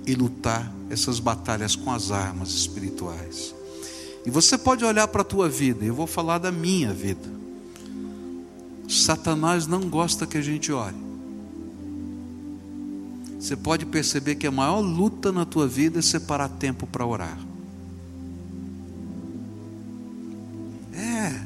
e 0.07 0.14
lutar 0.14 0.72
essas 0.91 1.20
batalhas 1.20 1.76
com 1.76 1.93
as 1.93 2.11
armas 2.11 2.51
espirituais. 2.51 3.55
E 4.26 4.30
você 4.30 4.59
pode 4.59 4.84
olhar 4.84 5.07
para 5.09 5.22
a 5.22 5.24
tua 5.24 5.49
vida, 5.49 5.84
eu 5.84 5.95
vou 5.95 6.07
falar 6.07 6.39
da 6.39 6.51
minha 6.51 6.93
vida. 6.93 7.39
Satanás 8.89 9.66
não 9.66 9.89
gosta 9.89 10.26
que 10.26 10.39
a 10.39 10.43
gente 10.43 10.72
ore. 10.72 11.07
Você 13.39 13.57
pode 13.57 13.86
perceber 13.86 14.34
que 14.34 14.47
a 14.47 14.51
maior 14.51 14.80
luta 14.80 15.30
na 15.30 15.45
tua 15.45 15.66
vida 15.66 15.99
é 16.01 16.03
separar 16.03 16.49
tempo 16.49 16.86
para 16.86 17.07
orar. 17.07 17.39
É. 20.93 21.41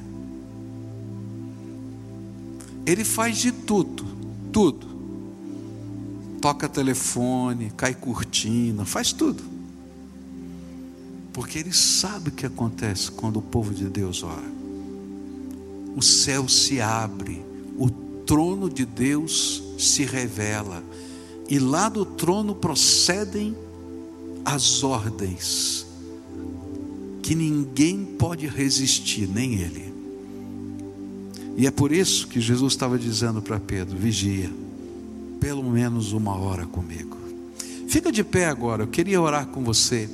Ele 2.86 3.04
faz 3.04 3.38
de 3.38 3.52
tudo, 3.52 4.04
tudo. 4.52 4.86
Toca 6.40 6.68
telefone, 6.68 7.72
cai 7.76 7.94
cortina, 7.94 8.84
faz 8.84 9.12
tudo. 9.12 9.42
Porque 11.32 11.58
ele 11.58 11.72
sabe 11.72 12.30
o 12.30 12.32
que 12.32 12.46
acontece 12.46 13.10
quando 13.10 13.38
o 13.38 13.42
povo 13.42 13.72
de 13.72 13.88
Deus 13.88 14.22
ora 14.22 14.62
o 15.94 16.02
céu 16.02 16.48
se 16.48 16.80
abre, 16.80 17.44
o 17.76 17.90
trono 18.24 18.68
de 18.70 18.84
Deus 18.84 19.62
se 19.78 20.04
revela, 20.04 20.82
e 21.48 21.58
lá 21.58 21.88
do 21.88 22.04
trono 22.04 22.54
procedem 22.54 23.56
as 24.44 24.82
ordens, 24.82 25.86
que 27.22 27.34
ninguém 27.34 28.04
pode 28.04 28.46
resistir, 28.46 29.28
nem 29.28 29.54
ele. 29.54 29.92
E 31.56 31.66
é 31.66 31.70
por 31.70 31.92
isso 31.92 32.26
que 32.26 32.40
Jesus 32.40 32.72
estava 32.72 32.98
dizendo 32.98 33.42
para 33.42 33.60
Pedro: 33.60 33.96
vigia, 33.96 34.50
pelo 35.38 35.62
menos 35.62 36.12
uma 36.12 36.36
hora 36.36 36.66
comigo. 36.66 37.16
Fica 37.88 38.10
de 38.10 38.24
pé 38.24 38.46
agora, 38.46 38.84
eu 38.84 38.86
queria 38.86 39.20
orar 39.20 39.46
com 39.46 39.62
você, 39.62 40.08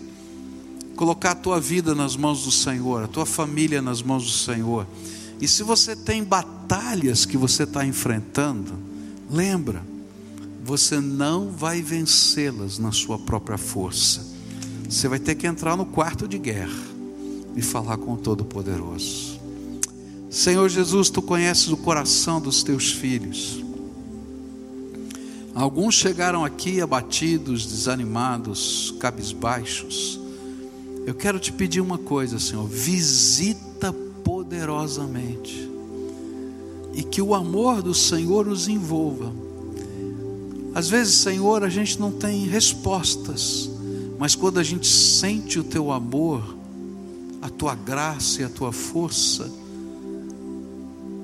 colocar 0.96 1.30
a 1.30 1.36
tua 1.36 1.60
vida 1.60 1.94
nas 1.94 2.16
mãos 2.16 2.44
do 2.44 2.50
Senhor, 2.50 3.04
a 3.04 3.06
tua 3.06 3.24
família 3.24 3.80
nas 3.80 4.02
mãos 4.02 4.24
do 4.24 4.30
Senhor. 4.30 4.86
E 5.40 5.46
se 5.46 5.62
você 5.62 5.94
tem 5.94 6.24
batalhas 6.24 7.24
que 7.24 7.36
você 7.36 7.62
está 7.62 7.86
enfrentando, 7.86 8.72
lembra, 9.30 9.80
você 10.68 11.00
não 11.00 11.48
vai 11.48 11.80
vencê-las 11.80 12.78
na 12.78 12.92
sua 12.92 13.18
própria 13.18 13.56
força. 13.56 14.20
Você 14.86 15.08
vai 15.08 15.18
ter 15.18 15.34
que 15.34 15.46
entrar 15.46 15.78
no 15.78 15.86
quarto 15.86 16.28
de 16.28 16.36
guerra 16.36 16.84
e 17.56 17.62
falar 17.62 17.96
com 17.96 18.12
o 18.12 18.16
Todo-Poderoso. 18.18 19.40
Senhor 20.28 20.68
Jesus, 20.68 21.08
tu 21.08 21.22
conheces 21.22 21.68
o 21.68 21.76
coração 21.78 22.38
dos 22.38 22.62
teus 22.62 22.92
filhos. 22.92 23.64
Alguns 25.54 25.94
chegaram 25.94 26.44
aqui 26.44 26.82
abatidos, 26.82 27.64
desanimados, 27.64 28.94
cabisbaixos. 29.00 30.20
Eu 31.06 31.14
quero 31.14 31.40
te 31.40 31.50
pedir 31.50 31.80
uma 31.80 31.96
coisa, 31.96 32.38
Senhor, 32.38 32.68
visita 32.68 33.90
poderosamente 34.22 35.66
e 36.92 37.02
que 37.02 37.22
o 37.22 37.34
amor 37.34 37.80
do 37.80 37.94
Senhor 37.94 38.44
nos 38.44 38.68
envolva. 38.68 39.47
Às 40.78 40.88
vezes, 40.88 41.16
Senhor, 41.16 41.64
a 41.64 41.68
gente 41.68 41.98
não 41.98 42.12
tem 42.12 42.46
respostas, 42.46 43.68
mas 44.16 44.36
quando 44.36 44.60
a 44.60 44.62
gente 44.62 44.86
sente 44.86 45.58
o 45.58 45.64
teu 45.64 45.90
amor, 45.90 46.56
a 47.42 47.50
tua 47.50 47.74
graça 47.74 48.42
e 48.42 48.44
a 48.44 48.48
tua 48.48 48.70
força, 48.70 49.50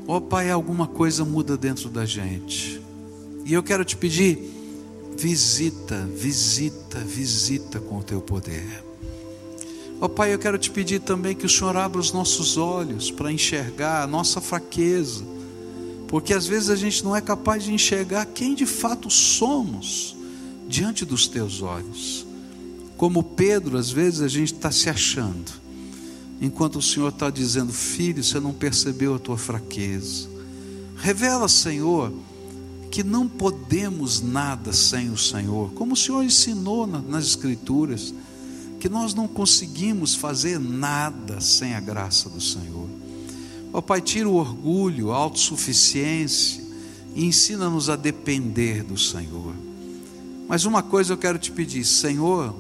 ó 0.09 0.17
oh, 0.17 0.21
Pai, 0.21 0.51
alguma 0.51 0.89
coisa 0.89 1.25
muda 1.25 1.57
dentro 1.57 1.89
da 1.89 2.05
gente. 2.05 2.83
E 3.45 3.55
eu 3.55 3.63
quero 3.63 3.85
te 3.85 3.97
pedir, 3.97 4.41
visita, 5.17 6.05
visita, 6.05 6.99
visita 6.99 7.79
com 7.79 7.99
o 7.99 8.03
teu 8.03 8.21
poder. 8.21 8.85
Ó 10.01 10.07
oh, 10.07 10.09
Pai, 10.09 10.35
eu 10.35 10.39
quero 10.41 10.59
te 10.59 10.69
pedir 10.69 10.99
também 10.99 11.33
que 11.33 11.47
o 11.47 11.49
Senhor 11.49 11.77
abra 11.77 12.01
os 12.01 12.11
nossos 12.11 12.57
olhos 12.57 13.09
para 13.09 13.31
enxergar 13.31 14.03
a 14.03 14.07
nossa 14.09 14.41
fraqueza, 14.41 15.23
porque 16.15 16.33
às 16.33 16.47
vezes 16.47 16.71
a 16.71 16.77
gente 16.77 17.03
não 17.03 17.17
é 17.17 17.21
capaz 17.21 17.65
de 17.65 17.75
enxergar 17.75 18.25
quem 18.27 18.55
de 18.55 18.67
fato 18.67 19.11
somos 19.11 20.15
diante 20.69 21.05
dos 21.05 21.27
teus 21.27 21.61
olhos. 21.61 22.25
Como 22.97 23.21
Pedro, 23.21 23.77
às 23.77 23.91
vezes 23.91 24.21
a 24.21 24.29
gente 24.29 24.55
está 24.55 24.71
se 24.71 24.89
achando, 24.89 25.51
enquanto 26.41 26.77
o 26.77 26.83
Senhor 26.83 27.09
está 27.09 27.31
dizendo, 27.31 27.73
filho, 27.73 28.23
você 28.23 28.39
não 28.39 28.53
percebeu 28.53 29.17
a 29.17 29.19
tua 29.19 29.37
fraqueza. 29.37 30.29
Revela, 30.99 31.49
Senhor, 31.49 32.13
que 32.93 33.03
não 33.03 33.27
podemos 33.27 34.21
nada 34.21 34.73
sem 34.73 35.11
o 35.11 35.19
Senhor, 35.19 35.73
como 35.73 35.95
o 35.95 35.97
Senhor 35.97 36.23
ensinou 36.23 36.87
nas 36.87 37.25
Escrituras, 37.25 38.15
que 38.79 38.89
nós 38.89 39.15
não 39.15 39.27
conseguimos 39.27 40.15
fazer 40.15 40.61
nada 40.61 41.41
sem 41.41 41.75
a 41.75 41.81
graça 41.81 42.29
do 42.29 42.41
Senhor. 42.41 42.84
Ó 43.75 43.81
Pai, 43.81 44.01
tira 44.01 44.29
o 44.29 44.37
orgulho, 44.37 45.11
a 45.11 45.17
autossuficiência 45.17 46.63
e 47.13 47.25
ensina-nos 47.25 47.91
a 47.91 47.97
depender 47.97 48.85
do 48.85 48.97
Senhor. 48.97 49.53
Mas 50.49 50.65
uma 50.65 50.81
coisa 50.81 51.13
eu 51.13 51.19
quero 51.19 51.41
te 51.41 51.51
pedir, 51.51 51.85
Senhor, 51.85 52.55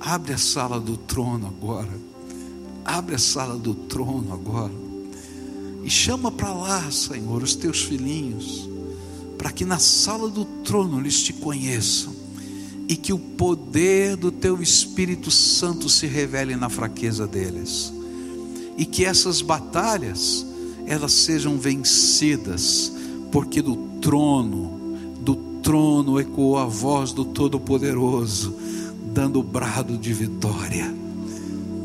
abre 0.00 0.32
a 0.32 0.38
sala 0.38 0.80
do 0.80 0.96
trono 0.96 1.46
agora, 1.46 1.96
abre 2.84 3.14
a 3.14 3.18
sala 3.20 3.56
do 3.56 3.72
trono 3.72 4.34
agora, 4.34 4.72
e 5.84 5.88
chama 5.88 6.32
para 6.32 6.52
lá, 6.52 6.90
Senhor, 6.90 7.40
os 7.40 7.54
teus 7.54 7.82
filhinhos 7.82 8.68
para 9.38 9.52
que 9.52 9.64
na 9.64 9.78
sala 9.78 10.28
do 10.28 10.44
trono 10.44 10.98
eles 10.98 11.22
te 11.22 11.32
conheçam 11.32 12.12
e 12.88 12.96
que 12.96 13.12
o 13.12 13.18
poder 13.18 14.16
do 14.16 14.32
teu 14.32 14.60
Espírito 14.60 15.30
Santo 15.30 15.88
se 15.88 16.08
revele 16.08 16.56
na 16.56 16.68
fraqueza 16.68 17.28
deles. 17.28 17.92
E 18.78 18.86
que 18.86 19.04
essas 19.04 19.42
batalhas 19.42 20.46
elas 20.86 21.12
sejam 21.12 21.58
vencidas, 21.58 22.90
porque 23.30 23.60
do 23.60 23.76
trono, 24.00 24.96
do 25.20 25.34
trono 25.62 26.18
ecoou 26.18 26.56
a 26.56 26.64
voz 26.64 27.12
do 27.12 27.26
Todo-Poderoso, 27.26 28.54
dando 29.12 29.40
o 29.40 29.42
brado 29.42 29.98
de 29.98 30.14
vitória. 30.14 30.94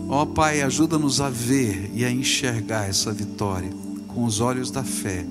Ó 0.08 0.22
oh, 0.22 0.26
Pai, 0.28 0.62
ajuda-nos 0.62 1.20
a 1.20 1.30
ver 1.30 1.92
e 1.94 2.06
a 2.06 2.12
enxergar 2.12 2.88
essa 2.88 3.12
vitória 3.12 3.70
com 4.08 4.24
os 4.24 4.40
olhos 4.40 4.72
da 4.72 4.84
fé 4.84 5.26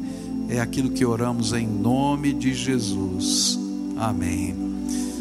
é 0.49 0.61
aquilo 0.61 0.91
que 0.91 1.05
oramos 1.05 1.53
em 1.53 1.67
nome 1.67 2.33
de 2.33 2.53
Jesus. 2.53 3.59
Amém. 3.97 4.72